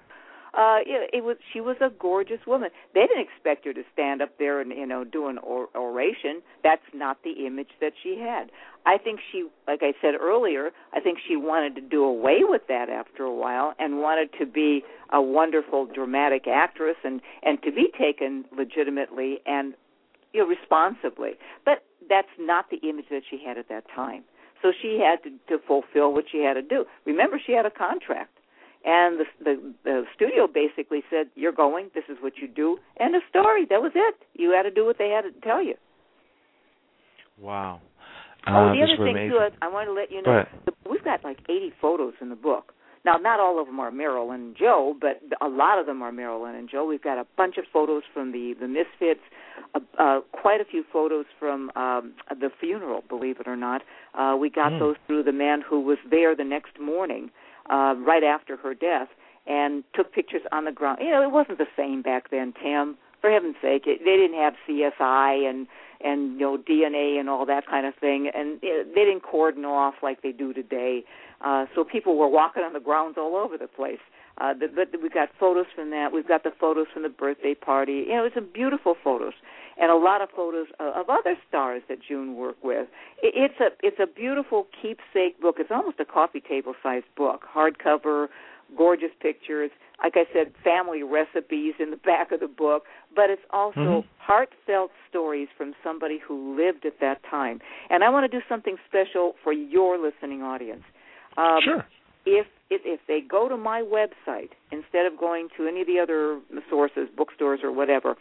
uh 0.58 0.78
it, 0.84 1.24
was 1.24 1.36
she 1.52 1.60
was 1.60 1.76
a 1.80 1.90
gorgeous 1.98 2.40
woman. 2.46 2.70
They 2.92 3.02
didn't 3.02 3.22
expect 3.22 3.64
her 3.64 3.72
to 3.72 3.82
stand 3.92 4.20
up 4.20 4.38
there 4.38 4.60
and 4.60 4.70
you 4.70 4.86
know 4.86 5.04
do 5.04 5.28
an 5.28 5.38
or- 5.38 5.68
oration. 5.74 6.42
That's 6.62 6.82
not 6.92 7.22
the 7.22 7.46
image 7.46 7.70
that 7.80 7.92
she 8.02 8.18
had. 8.18 8.50
I 8.84 8.98
think 8.98 9.20
she 9.30 9.48
like 9.66 9.80
i 9.82 9.92
said 10.00 10.14
earlier 10.18 10.70
i 10.94 11.00
think 11.00 11.18
she 11.26 11.36
wanted 11.36 11.74
to 11.74 11.82
do 11.82 12.04
away 12.04 12.38
with 12.40 12.62
that 12.68 12.88
after 12.88 13.22
a 13.22 13.34
while 13.34 13.74
and 13.78 13.98
wanted 14.00 14.30
to 14.38 14.46
be 14.46 14.82
a 15.12 15.20
wonderful 15.20 15.84
dramatic 15.86 16.46
actress 16.48 16.96
and 17.04 17.20
and 17.42 17.62
to 17.62 17.70
be 17.70 17.88
taken 17.98 18.44
legitimately 18.56 19.40
and 19.46 19.74
you 20.32 20.40
know 20.40 20.46
responsibly. 20.46 21.32
But 21.64 21.84
that's 22.08 22.28
not 22.38 22.70
the 22.70 22.78
image 22.88 23.06
that 23.10 23.22
she 23.28 23.42
had 23.44 23.58
at 23.58 23.68
that 23.68 23.84
time. 23.94 24.24
So 24.62 24.72
she 24.80 24.98
had 24.98 25.22
to, 25.22 25.30
to 25.48 25.62
fulfill 25.66 26.12
what 26.12 26.24
she 26.30 26.38
had 26.38 26.54
to 26.54 26.62
do. 26.62 26.84
Remember 27.04 27.40
she 27.44 27.52
had 27.52 27.66
a 27.66 27.70
contract 27.70 28.37
and 28.84 29.18
the, 29.18 29.24
the 29.42 29.74
the 29.84 30.04
studio 30.14 30.46
basically 30.46 31.02
said, 31.10 31.26
"You're 31.34 31.52
going. 31.52 31.90
This 31.94 32.04
is 32.08 32.16
what 32.20 32.34
you 32.38 32.48
do." 32.48 32.78
And 32.98 33.14
the 33.14 33.20
story. 33.28 33.66
That 33.68 33.82
was 33.82 33.92
it. 33.94 34.16
You 34.34 34.50
had 34.52 34.62
to 34.62 34.70
do 34.70 34.84
what 34.84 34.98
they 34.98 35.08
had 35.08 35.22
to 35.22 35.40
tell 35.40 35.62
you. 35.62 35.74
Wow. 37.40 37.80
Oh, 38.46 38.52
uh, 38.52 38.72
the 38.72 38.82
other 38.82 38.96
thing 38.96 39.16
amazing. 39.16 39.30
too, 39.30 39.38
I 39.60 39.68
want 39.68 39.88
to 39.88 39.92
let 39.92 40.10
you 40.10 40.22
know, 40.22 40.44
the, 40.64 40.72
we've 40.88 41.04
got 41.04 41.22
like 41.24 41.38
80 41.48 41.72
photos 41.80 42.14
in 42.20 42.28
the 42.30 42.36
book. 42.36 42.72
Now, 43.04 43.16
not 43.16 43.40
all 43.40 43.60
of 43.60 43.66
them 43.66 43.80
are 43.80 43.90
Marilyn 43.90 44.40
and 44.40 44.56
Joe, 44.56 44.94
but 45.00 45.22
a 45.40 45.48
lot 45.48 45.78
of 45.78 45.86
them 45.86 46.02
are 46.02 46.12
Marilyn 46.12 46.54
and 46.54 46.68
Joe. 46.68 46.84
We've 46.84 47.02
got 47.02 47.18
a 47.18 47.26
bunch 47.36 47.56
of 47.56 47.64
photos 47.72 48.02
from 48.12 48.32
the 48.32 48.54
the 48.60 48.68
Misfits, 48.68 49.20
uh, 49.74 49.80
uh, 49.98 50.20
quite 50.32 50.60
a 50.60 50.64
few 50.64 50.84
photos 50.92 51.24
from 51.38 51.70
um, 51.76 52.14
the 52.28 52.50
funeral. 52.60 53.02
Believe 53.08 53.40
it 53.40 53.46
or 53.46 53.56
not, 53.56 53.82
uh, 54.14 54.36
we 54.36 54.50
got 54.50 54.72
mm. 54.72 54.78
those 54.80 54.96
through 55.06 55.22
the 55.22 55.32
man 55.32 55.62
who 55.66 55.80
was 55.80 55.98
there 56.10 56.34
the 56.34 56.44
next 56.44 56.78
morning 56.80 57.26
uh, 57.26 57.47
right 57.68 58.24
after 58.24 58.56
her 58.56 58.74
death 58.74 59.08
and 59.46 59.82
took 59.94 60.12
pictures 60.12 60.42
on 60.52 60.66
the 60.66 60.72
ground. 60.72 60.98
You 61.00 61.10
know, 61.10 61.22
it 61.22 61.32
wasn't 61.32 61.58
the 61.58 61.66
same 61.76 62.02
back 62.02 62.30
then, 62.30 62.52
Tim. 62.62 62.96
For 63.20 63.30
heaven's 63.30 63.56
sake, 63.60 63.82
it, 63.86 64.00
they 64.04 64.16
didn't 64.16 64.38
have 64.38 64.54
CSI 64.68 65.48
and 65.48 65.66
and 66.00 66.34
you 66.34 66.38
know 66.38 66.56
DNA 66.58 67.18
and 67.18 67.28
all 67.28 67.44
that 67.46 67.66
kind 67.66 67.84
of 67.84 67.94
thing, 67.96 68.30
and 68.32 68.60
it, 68.62 68.94
they 68.94 69.04
didn't 69.04 69.22
cordon 69.22 69.64
off 69.64 69.94
like 70.02 70.22
they 70.22 70.30
do 70.30 70.52
today. 70.52 71.02
Uh, 71.40 71.66
so 71.74 71.82
people 71.82 72.16
were 72.16 72.28
walking 72.28 72.62
on 72.62 72.72
the 72.72 72.80
grounds 72.80 73.16
all 73.18 73.34
over 73.34 73.58
the 73.58 73.66
place. 73.66 73.98
Uh, 74.40 74.54
but, 74.54 74.74
but 74.76 75.02
we've 75.02 75.12
got 75.12 75.30
photos 75.38 75.66
from 75.74 75.90
that. 75.90 76.12
We've 76.12 76.28
got 76.28 76.44
the 76.44 76.52
photos 76.60 76.86
from 76.92 77.02
the 77.02 77.08
birthday 77.08 77.54
party. 77.54 78.04
You 78.06 78.14
know, 78.14 78.24
it's 78.24 78.34
some 78.36 78.48
beautiful 78.52 78.94
photos, 79.02 79.32
and 79.78 79.90
a 79.90 79.96
lot 79.96 80.20
of 80.20 80.28
photos 80.34 80.66
of, 80.80 81.08
other 81.08 81.36
stars 81.48 81.82
that 81.88 81.98
June 82.06 82.36
worked 82.36 82.64
with. 82.64 82.88
It's 83.22 83.54
a 83.60 83.68
it's 83.82 83.98
a 84.00 84.06
beautiful 84.06 84.66
keepsake 84.80 85.40
book. 85.40 85.56
It's 85.58 85.70
almost 85.70 86.00
a 86.00 86.04
coffee 86.04 86.42
table 86.46 86.74
sized 86.82 87.06
book, 87.16 87.42
hardcover, 87.54 88.26
gorgeous 88.76 89.10
pictures. 89.20 89.70
Like 90.02 90.14
I 90.16 90.26
said, 90.32 90.52
family 90.62 91.02
recipes 91.02 91.74
in 91.80 91.90
the 91.90 91.96
back 91.96 92.30
of 92.30 92.40
the 92.40 92.48
book, 92.48 92.84
but 93.14 93.30
it's 93.30 93.42
also 93.50 93.80
mm-hmm. 93.80 94.08
heartfelt 94.18 94.90
stories 95.08 95.48
from 95.56 95.74
somebody 95.82 96.18
who 96.26 96.56
lived 96.56 96.84
at 96.84 97.00
that 97.00 97.20
time. 97.28 97.60
And 97.90 98.04
I 98.04 98.10
want 98.10 98.30
to 98.30 98.38
do 98.38 98.42
something 98.48 98.76
special 98.88 99.34
for 99.42 99.52
your 99.52 99.98
listening 99.98 100.42
audience. 100.42 100.84
Um, 101.36 101.60
sure. 101.64 101.86
If, 102.26 102.46
if 102.70 102.82
if 102.84 103.00
they 103.08 103.20
go 103.20 103.48
to 103.48 103.56
my 103.56 103.80
website 103.82 104.50
instead 104.70 105.06
of 105.06 105.18
going 105.18 105.48
to 105.56 105.66
any 105.66 105.80
of 105.80 105.86
the 105.86 105.98
other 105.98 106.40
sources, 106.68 107.08
bookstores 107.16 107.60
or 107.62 107.72
whatever, 107.72 108.16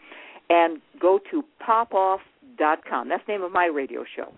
and 0.50 0.80
go 1.00 1.20
to 1.30 1.42
popoff.com. 1.64 3.08
That's 3.08 3.22
the 3.26 3.32
name 3.32 3.42
of 3.42 3.52
my 3.52 3.66
radio 3.66 4.04
show. 4.16 4.32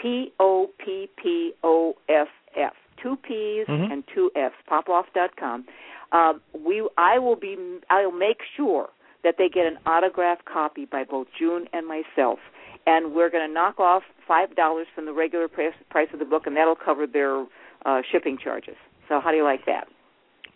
P 0.00 0.32
O 0.38 0.68
P 0.78 1.08
P 1.22 1.52
O 1.62 1.94
F 2.08 2.28
F. 2.56 2.72
Two 3.02 3.16
P's 3.16 3.66
mm-hmm. 3.66 3.92
and 3.92 4.04
two 4.14 4.30
F's. 4.34 4.54
Popoff.com. 4.68 5.66
Um, 6.12 6.40
we, 6.54 6.88
I 6.96 7.18
will 7.18 7.36
be. 7.36 7.56
I'll 7.90 8.12
make 8.12 8.38
sure 8.56 8.88
that 9.24 9.34
they 9.38 9.48
get 9.48 9.66
an 9.66 9.78
autographed 9.86 10.44
copy 10.44 10.84
by 10.84 11.04
both 11.04 11.26
June 11.38 11.66
and 11.72 11.86
myself, 11.86 12.38
and 12.86 13.12
we're 13.12 13.30
going 13.30 13.46
to 13.46 13.52
knock 13.52 13.80
off 13.80 14.02
five 14.26 14.54
dollars 14.54 14.86
from 14.94 15.06
the 15.06 15.12
regular 15.12 15.48
price, 15.48 15.74
price 15.90 16.08
of 16.12 16.20
the 16.20 16.24
book, 16.24 16.46
and 16.46 16.56
that'll 16.56 16.76
cover 16.76 17.06
their 17.06 17.44
uh, 17.84 18.02
shipping 18.10 18.38
charges. 18.42 18.76
So, 19.08 19.20
how 19.20 19.30
do 19.30 19.36
you 19.36 19.44
like 19.44 19.66
that? 19.66 19.88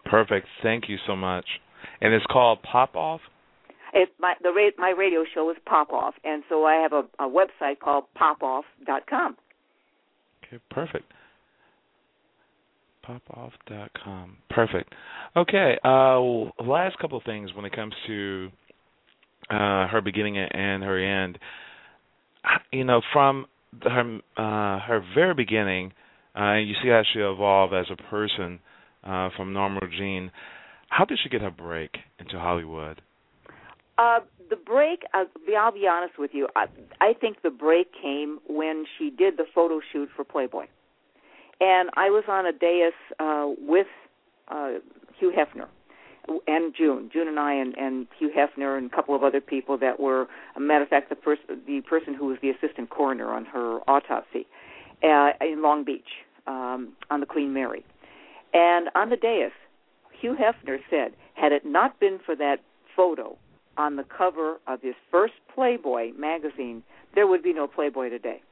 Perfect. 0.04 0.46
Thank 0.62 0.88
you 0.88 0.96
so 1.06 1.16
much. 1.16 1.46
And 2.00 2.14
it's 2.14 2.26
called 2.26 2.62
Pop 2.62 2.94
Off. 2.94 3.20
It's 3.94 4.12
my 4.18 4.34
the 4.42 4.50
ra- 4.50 4.70
my 4.78 4.90
radio 4.90 5.24
show 5.34 5.50
is 5.50 5.56
Pop 5.66 5.92
Off, 5.92 6.14
and 6.24 6.42
so 6.48 6.64
I 6.64 6.74
have 6.76 6.92
a, 6.92 7.02
a 7.22 7.28
website 7.28 7.80
called 7.82 8.04
popoff.com. 8.14 9.36
Okay, 10.44 10.62
perfect. 10.70 11.04
Popoff.com. 13.02 14.36
Perfect. 14.50 14.94
Okay. 15.36 15.78
Uh, 15.84 16.20
last 16.62 16.98
couple 16.98 17.18
of 17.18 17.24
things 17.24 17.54
when 17.54 17.64
it 17.64 17.74
comes 17.74 17.94
to 18.06 18.50
uh, 19.48 19.88
her 19.88 20.00
beginning 20.04 20.38
and 20.38 20.82
her 20.82 20.98
end. 20.98 21.38
You 22.72 22.84
know, 22.84 23.00
from 23.12 23.46
her 23.82 24.20
uh, 24.36 24.80
her 24.80 25.04
very 25.14 25.34
beginning, 25.34 25.92
uh, 26.38 26.54
you 26.54 26.74
see 26.82 26.88
how 26.88 27.02
she 27.12 27.20
evolved 27.20 27.74
as 27.74 27.86
a 27.90 27.96
person 28.10 28.60
uh, 29.04 29.30
from 29.36 29.52
Norma 29.52 29.80
Jean. 29.96 30.30
How 30.88 31.04
did 31.04 31.18
she 31.22 31.28
get 31.28 31.40
her 31.40 31.50
break 31.50 31.96
into 32.18 32.38
Hollywood? 32.38 33.00
Uh, 34.00 34.20
the 34.48 34.56
break, 34.56 35.02
be, 35.46 35.54
I'll 35.56 35.72
be 35.72 35.86
honest 35.86 36.18
with 36.18 36.30
you, 36.32 36.48
I, 36.56 36.66
I 37.02 37.12
think 37.12 37.42
the 37.42 37.50
break 37.50 37.88
came 37.92 38.38
when 38.48 38.86
she 38.96 39.10
did 39.10 39.36
the 39.36 39.44
photo 39.54 39.80
shoot 39.92 40.08
for 40.16 40.24
Playboy. 40.24 40.66
And 41.60 41.90
I 41.94 42.08
was 42.08 42.24
on 42.26 42.46
a 42.46 42.52
dais 42.52 42.94
uh, 43.18 43.46
with 43.58 43.86
uh, 44.48 44.78
Hugh 45.18 45.32
Hefner 45.36 45.68
and 46.46 46.74
June, 46.74 47.10
June 47.12 47.28
and 47.28 47.38
I, 47.38 47.52
and, 47.54 47.76
and 47.76 48.06
Hugh 48.18 48.30
Hefner 48.34 48.78
and 48.78 48.90
a 48.90 48.96
couple 48.96 49.14
of 49.14 49.22
other 49.22 49.42
people 49.42 49.76
that 49.78 50.00
were, 50.00 50.28
a 50.56 50.60
matter 50.60 50.84
of 50.84 50.88
fact, 50.88 51.10
the, 51.10 51.16
pers- 51.16 51.38
the 51.66 51.82
person 51.82 52.14
who 52.14 52.26
was 52.26 52.38
the 52.40 52.50
assistant 52.50 52.88
coroner 52.88 53.30
on 53.34 53.44
her 53.44 53.80
autopsy. 53.86 54.46
uh, 55.02 55.30
in 55.40 55.62
Long 55.62 55.84
Beach 55.84 56.08
um, 56.46 56.92
on 57.10 57.20
the 57.20 57.26
Queen 57.26 57.52
Mary. 57.52 57.84
And 58.52 58.88
on 58.94 59.10
the 59.10 59.16
dais, 59.16 59.52
Hugh 60.20 60.36
Hefner 60.40 60.78
said, 60.88 61.12
had 61.34 61.52
it 61.52 61.64
not 61.64 61.98
been 62.00 62.18
for 62.24 62.34
that 62.36 62.60
photo 62.96 63.36
on 63.80 63.96
the 63.96 64.04
cover 64.04 64.60
of 64.66 64.82
his 64.82 64.94
first 65.10 65.32
Playboy 65.54 66.12
magazine, 66.12 66.82
there 67.14 67.26
would 67.26 67.42
be 67.42 67.54
no 67.54 67.66
Playboy 67.66 68.10
today. 68.10 68.42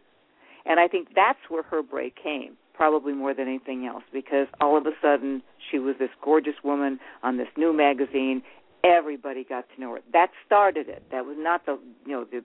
And 0.65 0.81
I 0.81 0.89
think 0.89 1.09
that's 1.15 1.39
where 1.51 1.63
her 1.65 1.83
break 1.83 2.17
came, 2.17 2.57
probably 2.73 3.13
more 3.13 3.35
than 3.35 3.47
anything 3.47 3.87
else, 3.87 4.05
because 4.11 4.47
all 4.59 4.79
of 4.79 4.87
a 4.87 4.93
sudden 5.03 5.43
she 5.71 5.79
was 5.79 5.97
this 5.99 6.09
gorgeous 6.25 6.55
woman 6.65 6.99
on 7.23 7.37
this 7.37 7.49
new 7.59 7.75
magazine. 7.75 8.43
Everybody 8.83 9.45
got 9.45 9.67
to 9.75 9.81
know 9.81 9.97
her. 9.97 10.01
That 10.15 10.31
started 10.47 10.89
it. 10.89 11.03
That 11.13 11.27
was 11.27 11.37
not 11.39 11.67
the 11.67 11.79
you 12.07 12.13
know 12.13 12.25
the 12.25 12.43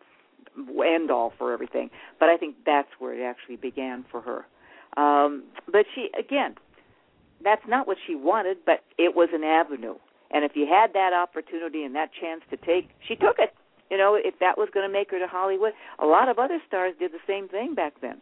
end 0.83 1.09
all 1.09 1.31
for 1.37 1.53
everything, 1.53 1.89
but 2.19 2.27
I 2.27 2.35
think 2.35 2.55
that's 2.65 2.89
where 2.99 3.13
it 3.13 3.23
actually 3.23 3.55
began 3.55 4.03
for 4.11 4.19
her. 4.21 4.45
Um, 5.01 5.43
but 5.71 5.85
she 5.95 6.09
again, 6.19 6.55
that's 7.41 7.65
not 7.65 7.87
what 7.87 7.97
she 8.05 8.15
wanted, 8.15 8.57
but 8.65 8.83
it 8.97 9.15
was 9.15 9.29
an 9.33 9.43
avenue. 9.43 9.95
And 10.33 10.43
if 10.43 10.53
you 10.55 10.65
had 10.67 10.93
that 10.93 11.13
opportunity 11.13 11.83
and 11.83 11.95
that 11.95 12.09
chance 12.19 12.41
to 12.49 12.57
take, 12.57 12.89
she 13.07 13.15
took 13.15 13.37
it. 13.37 13.53
You 13.91 13.97
know, 13.97 14.17
if 14.19 14.39
that 14.39 14.57
was 14.57 14.69
going 14.73 14.87
to 14.87 14.91
make 14.91 15.11
her 15.11 15.19
to 15.19 15.27
Hollywood, 15.27 15.73
a 15.99 16.05
lot 16.05 16.27
of 16.27 16.39
other 16.39 16.59
stars 16.67 16.93
did 16.99 17.11
the 17.11 17.21
same 17.27 17.47
thing 17.47 17.75
back 17.75 17.93
then. 18.01 18.19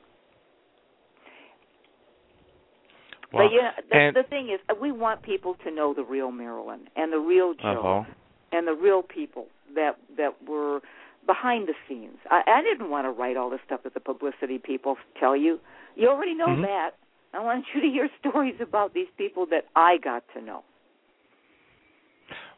Well, 3.31 3.47
but 3.47 3.53
you 3.53 3.61
know, 3.61 3.71
the, 3.89 3.95
and, 3.95 4.15
the 4.15 4.23
thing 4.23 4.49
is, 4.49 4.59
we 4.81 4.91
want 4.91 5.23
people 5.23 5.55
to 5.63 5.71
know 5.71 5.93
the 5.93 6.03
real 6.03 6.31
Marilyn 6.31 6.89
and 6.97 7.13
the 7.13 7.19
real 7.19 7.53
Joe 7.53 8.03
uh-huh. 8.05 8.13
and 8.51 8.67
the 8.67 8.73
real 8.73 9.01
people 9.01 9.47
that 9.73 9.95
that 10.17 10.35
were 10.45 10.81
behind 11.25 11.69
the 11.69 11.73
scenes. 11.87 12.17
I, 12.29 12.41
I 12.45 12.61
didn't 12.61 12.89
want 12.89 13.05
to 13.05 13.11
write 13.11 13.37
all 13.37 13.49
the 13.49 13.59
stuff 13.65 13.83
that 13.83 13.93
the 13.93 14.01
publicity 14.01 14.57
people 14.57 14.97
tell 15.17 15.37
you. 15.37 15.59
You 15.95 16.09
already 16.09 16.33
know 16.33 16.47
mm-hmm. 16.47 16.63
that. 16.63 16.91
I 17.33 17.41
want 17.41 17.63
you 17.73 17.79
to 17.79 17.87
hear 17.87 18.09
stories 18.19 18.55
about 18.59 18.93
these 18.93 19.07
people 19.17 19.45
that 19.51 19.65
I 19.75 19.97
got 20.03 20.23
to 20.35 20.41
know. 20.41 20.63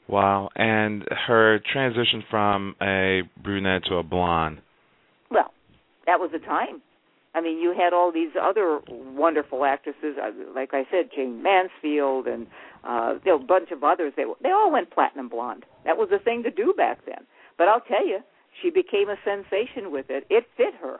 Wow, 0.08 0.50
and 0.56 1.06
her 1.28 1.60
transition 1.72 2.24
from 2.30 2.76
a 2.82 3.22
brunette 3.42 3.86
to 3.86 3.96
a 3.96 4.04
blonde. 4.04 4.60
Well, 5.32 5.54
that 6.06 6.20
was 6.20 6.32
the 6.34 6.39
time. 6.39 6.82
I 7.36 7.42
mean, 7.42 7.58
you 7.58 7.74
had 7.76 7.94
all 7.94 8.12
these 8.12 8.32
other 8.39 8.80
wonderful 8.88 9.66
actresses, 9.66 10.18
uh, 10.22 10.32
like 10.54 10.70
I 10.74 10.84
said, 10.92 11.10
Jayne 11.16 11.42
Mansfield, 11.42 12.28
and 12.28 12.48
uh, 12.84 13.16
a 13.26 13.39
bunch 13.39 13.72
of 13.72 13.84
others. 13.84 14.13
They 14.16 14.26
they 14.44 14.52
all 14.52 14.72
went 14.72 14.92
platinum 14.92 15.30
blonde. 15.30 15.66
That 15.86 15.98
was 15.98 16.10
the 16.12 16.20
thing 16.20 16.44
to 16.44 16.52
do 16.52 16.74
back 16.76 17.00
then. 17.06 17.26
But 17.58 17.70
I'll 17.70 17.82
tell 17.82 18.06
you, 18.06 18.20
she 18.62 18.70
became 18.70 19.10
a 19.10 19.16
sensation 19.24 19.92
with 19.92 20.08
it. 20.10 20.28
It 20.30 20.46
fit 20.58 20.76
her. 20.82 21.00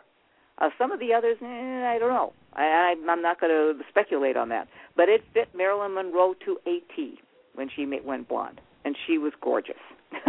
Uh, 0.60 0.70
some 0.78 0.92
of 0.92 1.00
the 1.00 1.14
others, 1.14 1.38
eh, 1.42 1.46
I 1.46 1.98
don't 2.00 2.10
know. 2.10 2.32
I, 2.54 2.94
I'm 3.08 3.22
not 3.22 3.40
going 3.40 3.52
to 3.52 3.84
speculate 3.90 4.38
on 4.38 4.50
that. 4.50 4.68
But 4.96 5.10
it 5.10 5.22
fit 5.34 5.50
Marilyn 5.56 5.96
Monroe 5.96 6.36
to 6.46 6.58
a 6.68 6.80
T 6.96 7.20
when 7.56 7.70
she 7.76 7.86
went 8.06 8.30
blonde 8.30 8.62
and 8.86 8.96
she 9.08 9.18
was 9.18 9.34
gorgeous. 9.42 9.76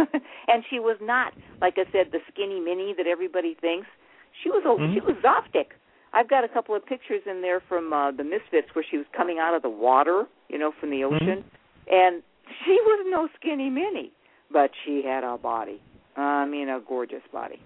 and 0.47 0.63
she 0.69 0.79
was 0.79 0.97
not, 1.01 1.33
like 1.61 1.75
I 1.77 1.85
said, 1.91 2.11
the 2.11 2.19
skinny 2.31 2.59
mini 2.59 2.93
that 2.97 3.07
everybody 3.07 3.55
thinks. 3.59 3.87
She 4.43 4.49
was 4.49 4.63
a, 4.65 4.69
mm-hmm. 4.69 4.93
she 4.93 4.99
was 5.01 5.15
Zaftig. 5.23 5.67
I've 6.13 6.29
got 6.29 6.43
a 6.43 6.47
couple 6.47 6.75
of 6.75 6.85
pictures 6.85 7.21
in 7.29 7.41
there 7.41 7.61
from 7.67 7.91
uh, 7.91 8.11
the 8.11 8.23
Misfits 8.23 8.67
where 8.73 8.85
she 8.89 8.97
was 8.97 9.05
coming 9.15 9.37
out 9.39 9.53
of 9.53 9.61
the 9.61 9.69
water, 9.69 10.25
you 10.49 10.57
know, 10.57 10.71
from 10.79 10.89
the 10.89 10.97
Mm-hmm. 10.97 11.15
ocean, 11.15 11.43
mm-hmm. 11.43 11.93
and 11.93 12.23
she 12.63 12.71
was 12.71 13.05
no 13.09 13.27
skinny 13.39 13.69
mini, 13.69 14.11
but 14.51 14.71
she 14.85 15.03
had 15.05 15.23
a 15.23 15.37
body. 15.37 15.81
I 16.15 16.45
mean, 16.45 16.69
a 16.69 16.79
gorgeous 16.79 17.23
body. 17.33 17.59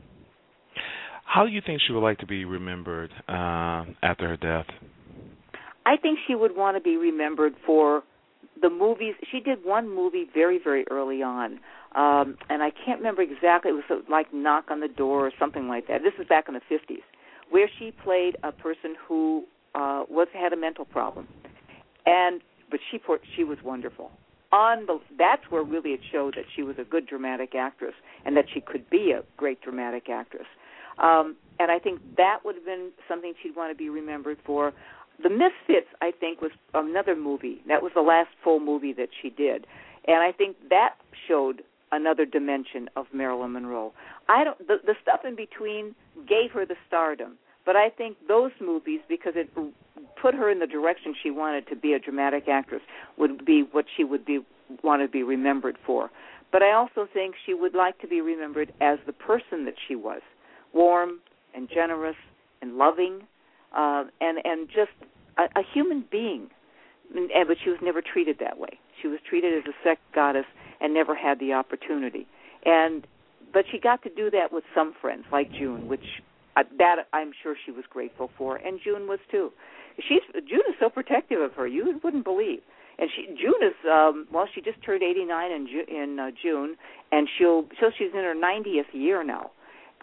How 1.26 1.46
do 1.46 1.52
you 1.52 1.62
think 1.64 1.82
she 1.86 1.94
would 1.94 2.02
like 2.02 2.18
to 2.20 2.26
be 2.26 2.46
remembered 2.46 3.12
uh, 3.28 3.86
after 4.02 4.28
her 4.30 4.38
death? 4.38 4.66
I 5.86 5.98
think 5.98 6.18
she 6.28 6.34
would 6.34 6.56
want 6.56 6.76
to 6.76 6.82
be 6.82 6.98
remembered 6.98 7.54
for 7.66 8.04
the 8.62 8.70
movies 8.70 9.16
she 9.32 9.40
did 9.40 9.64
one 9.64 9.94
movie 9.94 10.28
very 10.34 10.60
very 10.62 10.86
early 10.92 11.22
on 11.22 11.60
um 11.96 12.36
and 12.50 12.62
i 12.62 12.70
can't 12.86 13.00
remember 13.00 13.22
exactly 13.22 13.72
it 13.72 13.74
was 13.74 14.04
like 14.10 14.34
knock 14.34 14.66
on 14.70 14.80
the 14.80 14.88
door 14.88 15.28
or 15.28 15.32
something 15.40 15.68
like 15.68 15.88
that. 15.88 16.02
This 16.04 16.14
is 16.20 16.28
back 16.28 16.46
in 16.48 16.54
the 16.54 16.62
50s 16.72 17.02
where 17.50 17.70
she 17.80 17.92
played 18.04 18.38
a 18.44 18.52
person 18.52 18.96
who 19.08 19.46
uh 19.76 20.04
was 20.10 20.28
had 20.34 20.54
a 20.54 20.58
mental 20.58 20.86
problem. 20.86 21.28
And 22.06 22.42
but 22.70 22.80
she 22.92 23.00
she 23.36 23.44
was 23.44 23.58
wonderful. 23.64 24.12
On 24.52 24.86
the 24.86 25.00
that's 25.18 25.44
where 25.50 25.64
really 25.64 25.92
it 25.92 26.02
showed 26.12 26.36
that 26.36 26.46
she 26.56 26.64
was 26.64 26.76
a 26.80 26.84
good 26.84 27.08
dramatic 27.08 27.56
actress 27.56 27.94
and 28.26 28.36
that 28.38 28.46
she 28.54 28.62
could 28.62 28.90
be 28.90 29.12
a 29.12 29.24
great 29.38 29.62
dramatic 29.62 30.10
actress. 30.10 30.48
Um 30.98 31.36
and 31.60 31.72
i 31.72 31.78
think 31.78 32.00
that 32.18 32.40
would 32.44 32.56
have 32.56 32.66
been 32.66 32.90
something 33.08 33.34
she'd 33.44 33.56
want 33.56 33.72
to 33.72 33.78
be 33.78 33.90
remembered 33.90 34.38
for 34.46 34.74
the 35.22 35.30
Misfits, 35.30 35.88
I 36.02 36.12
think, 36.12 36.42
was 36.42 36.52
another 36.74 37.16
movie. 37.16 37.62
That 37.68 37.84
was 37.84 37.92
the 37.94 38.02
last 38.02 38.30
full 38.44 38.60
movie 38.60 38.94
that 38.94 39.10
she 39.22 39.30
did, 39.30 39.66
and 40.08 40.18
I 40.18 40.32
think 40.32 40.58
that 40.70 40.96
showed 41.28 41.64
another 41.92 42.26
dimension 42.26 42.90
of 42.96 43.08
Marilyn 43.14 43.54
Monroe. 43.54 43.94
I 44.28 44.44
don't 44.44 44.68
the, 44.68 44.78
the 44.86 44.96
stuff 45.02 45.22
in 45.26 45.36
between 45.36 45.96
gave 46.28 46.52
her 46.52 46.66
the 46.66 46.76
stardom, 46.88 47.38
but 47.66 47.76
I 47.76 47.90
think 47.90 48.18
those 48.28 48.52
movies 48.62 49.02
because 49.10 49.34
it 49.36 49.50
put 50.22 50.36
her 50.36 50.50
in 50.50 50.60
the 50.60 50.68
direction 50.68 51.14
she 51.22 51.32
wanted 51.32 51.68
to 51.68 51.76
be 51.76 51.94
a 51.94 52.00
dramatic 52.00 52.48
actress 52.48 52.82
would 53.18 53.46
be 53.46 53.64
what 53.72 53.86
she 53.96 54.04
would 54.04 54.26
be 54.26 54.40
want 54.84 55.02
to 55.02 55.08
be 55.08 55.24
remembered 55.24 55.78
for. 55.86 56.10
But 56.52 56.64
I 56.64 56.74
also 56.74 57.08
think 57.12 57.36
she 57.46 57.54
would 57.54 57.76
like 57.76 58.00
to 58.00 58.08
be 58.08 58.22
remembered 58.22 58.74
as 58.82 59.00
the 59.06 59.14
person 59.14 59.66
that 59.66 59.76
she 59.88 59.96
was, 59.96 60.22
warm 60.74 61.20
and 61.54 61.70
generous 61.70 62.16
and 62.62 62.78
loving 62.78 63.22
uh, 63.76 64.04
and 64.22 64.40
and 64.44 64.68
just 64.68 64.92
a, 65.38 65.44
a 65.60 65.64
human 65.74 66.06
being. 66.12 66.50
And, 67.16 67.30
but 67.48 67.58
she 67.64 67.72
was 67.72 67.80
never 67.82 68.02
treated 68.02 68.38
that 68.40 68.60
way. 68.60 68.80
She 69.02 69.08
was 69.08 69.20
treated 69.28 69.58
as 69.58 69.64
a 69.66 69.74
sex 69.84 70.00
goddess 70.14 70.46
and 70.80 70.94
never 70.94 71.16
had 71.16 71.40
the 71.40 71.54
opportunity. 71.54 72.28
And 72.66 73.08
but 73.52 73.66
she 73.72 73.80
got 73.80 74.04
to 74.04 74.10
do 74.10 74.30
that 74.32 74.52
with 74.52 74.64
some 74.76 74.94
friends, 75.02 75.26
like 75.32 75.52
June, 75.52 75.88
which 75.88 76.06
uh, 76.56 76.64
that 76.78 77.08
I'm 77.14 77.32
sure 77.42 77.56
she 77.66 77.72
was 77.72 77.86
grateful 77.90 78.30
for, 78.38 78.58
and 78.58 78.80
June 78.84 79.08
was 79.08 79.20
too. 79.32 79.52
She's 79.98 80.22
June 80.48 80.62
is 80.70 80.76
so 80.80 80.90
protective 80.90 81.42
of 81.42 81.54
her, 81.54 81.68
you 81.68 82.00
wouldn't 82.04 82.24
believe. 82.24 82.60
And 82.98 83.10
she 83.16 83.28
June 83.28 83.62
is 83.62 83.76
um 83.90 84.28
well, 84.32 84.48
she 84.54 84.62
just 84.62 84.84
turned 84.84 85.04
89 85.04 85.52
in 85.52 85.68
Ju- 85.68 85.86
in 85.88 86.20
uh, 86.20 86.32
June, 86.42 86.76
and 87.12 87.28
she'll 87.38 87.64
so 87.80 87.92
she's 87.98 88.12
in 88.14 88.20
her 88.24 88.36
90th 88.36 88.94
year 88.94 89.24
now, 89.24 89.52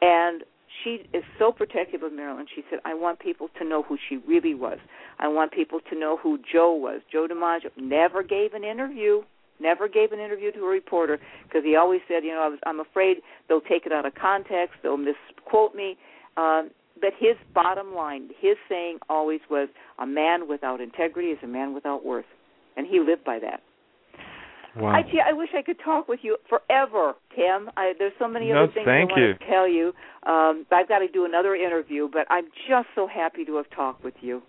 and 0.01 0.43
she 0.83 1.05
is 1.13 1.25
so 1.39 1.53
protective 1.53 2.03
of 2.03 2.13
Marilyn. 2.13 2.47
She 2.55 2.63
said, 2.71 2.81
I 2.85 2.95
want 2.95 3.19
people 3.21 3.49
to 3.59 3.65
know 3.65 3.83
who 3.83 3.97
she 4.09 4.17
really 4.19 4.55
was. 4.55 4.79
I 5.19 5.29
want 5.29 5.53
people 5.53 5.81
to 5.91 5.99
know 5.99 6.17
who 6.17 6.39
Joe 6.39 6.73
was. 6.73 7.01
Joe 7.11 7.27
DiMaggio 7.31 7.71
never 7.77 8.23
gave 8.23 8.55
an 8.55 8.65
interview, 8.65 9.23
never 9.61 9.89
gave 9.89 10.13
an 10.13 10.21
interview 10.21 10.53
to 10.53 10.61
a 10.61 10.69
reporter 10.69 11.19
because 11.45 11.63
he 11.65 11.77
always 11.77 12.01
said, 12.09 12.25
you 12.25 12.33
know, 12.33 12.43
I 12.43 12.49
was, 12.49 12.59
I'm 12.67 12.81
afraid 12.81 13.19
they'll 13.49 13.61
take 13.61 13.87
it 13.87 13.93
out 13.93 14.07
of 14.07 14.15
context, 14.15 14.77
they'll 14.83 14.97
misquote 14.97 15.75
me. 15.75 15.97
Um, 16.37 16.71
but 17.01 17.11
his 17.19 17.37
bottom 17.55 17.95
line, 17.95 18.31
his 18.41 18.57
saying 18.69 18.99
always 19.09 19.41
was, 19.51 19.69
a 19.99 20.07
man 20.07 20.49
without 20.49 20.81
integrity 20.81 21.29
is 21.29 21.39
a 21.43 21.47
man 21.47 21.75
without 21.75 22.05
worth. 22.05 22.25
And 22.77 22.87
he 22.87 23.01
lived 23.01 23.25
by 23.25 23.39
that. 23.41 23.63
Wow. 24.77 24.91
I, 24.93 25.31
I 25.31 25.33
wish 25.33 25.49
I 25.57 25.63
could 25.63 25.79
talk 25.83 26.07
with 26.07 26.21
you 26.23 26.37
forever, 26.49 27.15
Tim. 27.35 27.71
I, 27.77 27.93
there's 27.99 28.13
so 28.19 28.29
many 28.29 28.51
no, 28.51 28.65
other 28.65 28.73
things 28.73 28.87
I 28.87 28.99
you. 29.01 29.07
want 29.07 29.41
to 29.41 29.47
tell 29.47 29.69
you. 29.69 29.93
Um, 30.27 30.67
I've 30.71 30.89
got 30.89 30.99
to 30.99 31.09
do 31.09 31.25
another 31.25 31.55
interview, 31.55 32.09
but 32.13 32.27
I'm 32.31 32.47
just 32.69 32.89
so 32.95 33.07
happy 33.07 33.45
to 33.47 33.57
have 33.57 33.71
talked 33.75 34.05
with 34.05 34.15
you. 34.21 34.43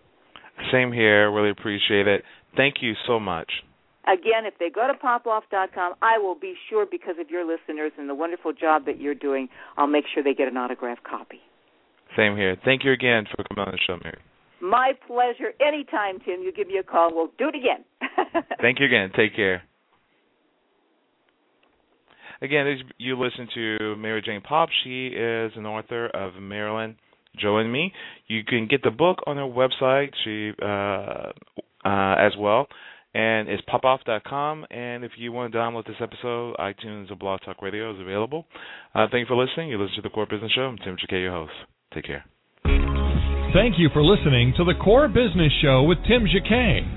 Same 0.71 0.91
here. 0.91 1.31
Really 1.31 1.51
appreciate 1.51 2.07
it. 2.07 2.23
Thank 2.55 2.75
you 2.81 2.93
so 3.05 3.19
much. 3.19 3.49
Again, 4.03 4.45
if 4.45 4.53
they 4.59 4.69
go 4.69 4.87
to 4.87 4.93
popoff.com, 4.93 5.93
I 6.01 6.17
will 6.17 6.35
be 6.35 6.55
sure, 6.69 6.85
because 6.89 7.15
of 7.19 7.29
your 7.29 7.45
listeners 7.45 7.91
and 7.97 8.09
the 8.09 8.15
wonderful 8.15 8.53
job 8.53 8.85
that 8.85 8.99
you're 8.99 9.15
doing, 9.15 9.49
I'll 9.77 9.87
make 9.87 10.05
sure 10.13 10.23
they 10.23 10.33
get 10.33 10.47
an 10.47 10.57
autographed 10.57 11.03
copy. 11.03 11.39
Same 12.15 12.35
here. 12.35 12.55
Thank 12.63 12.83
you 12.85 12.93
again 12.93 13.25
for 13.29 13.43
coming 13.43 13.67
on 13.67 13.71
the 13.71 13.79
show, 13.85 13.97
Mary. 14.01 14.19
My 14.61 14.93
pleasure. 15.05 15.53
Anytime, 15.61 16.19
Tim, 16.25 16.41
you 16.41 16.51
give 16.51 16.67
me 16.67 16.77
a 16.77 16.83
call. 16.83 17.13
We'll 17.13 17.31
do 17.37 17.49
it 17.49 17.55
again. 17.55 17.83
Thank 18.61 18.79
you 18.79 18.85
again. 18.85 19.11
Take 19.15 19.35
care. 19.35 19.63
Again, 22.41 22.67
as 22.67 22.77
you 22.97 23.19
listen 23.19 23.47
to 23.53 23.95
Mary 23.95 24.21
Jane 24.21 24.41
Popp, 24.41 24.69
she 24.83 25.07
is 25.07 25.51
an 25.55 25.65
author 25.65 26.07
of 26.07 26.41
Marilyn, 26.41 26.95
Joe 27.39 27.57
and 27.57 27.71
Me. 27.71 27.91
You 28.27 28.43
can 28.43 28.67
get 28.67 28.83
the 28.83 28.91
book 28.91 29.19
on 29.25 29.37
her 29.37 29.43
website 29.43 30.09
she 30.23 30.51
uh, 30.61 31.31
uh, 31.87 32.15
as 32.19 32.33
well, 32.37 32.67
and 33.13 33.49
it's 33.49 33.63
popoff.com. 33.67 34.65
And 34.69 35.03
if 35.03 35.11
you 35.17 35.31
want 35.31 35.51
to 35.51 35.57
download 35.57 35.87
this 35.87 35.95
episode, 35.99 36.55
iTunes 36.57 37.11
or 37.11 37.15
Blog 37.15 37.39
Talk 37.45 37.61
Radio 37.61 37.93
is 37.93 37.99
available. 37.99 38.45
Uh, 38.93 39.07
thank 39.11 39.21
you 39.21 39.25
for 39.27 39.37
listening. 39.37 39.69
You 39.69 39.81
listen 39.81 39.95
to 39.95 40.01
the 40.03 40.09
Core 40.09 40.27
Business 40.29 40.51
Show. 40.53 40.61
I'm 40.61 40.77
Tim 40.77 40.95
Jacquet, 40.99 41.21
your 41.21 41.31
host. 41.31 41.53
Take 41.93 42.05
care. 42.05 42.25
Thank 43.53 43.79
you 43.79 43.89
for 43.93 44.03
listening 44.03 44.53
to 44.57 44.63
the 44.63 44.73
Core 44.83 45.07
Business 45.07 45.51
Show 45.61 45.83
with 45.83 45.97
Tim 46.07 46.25
Jacquet. 46.27 46.96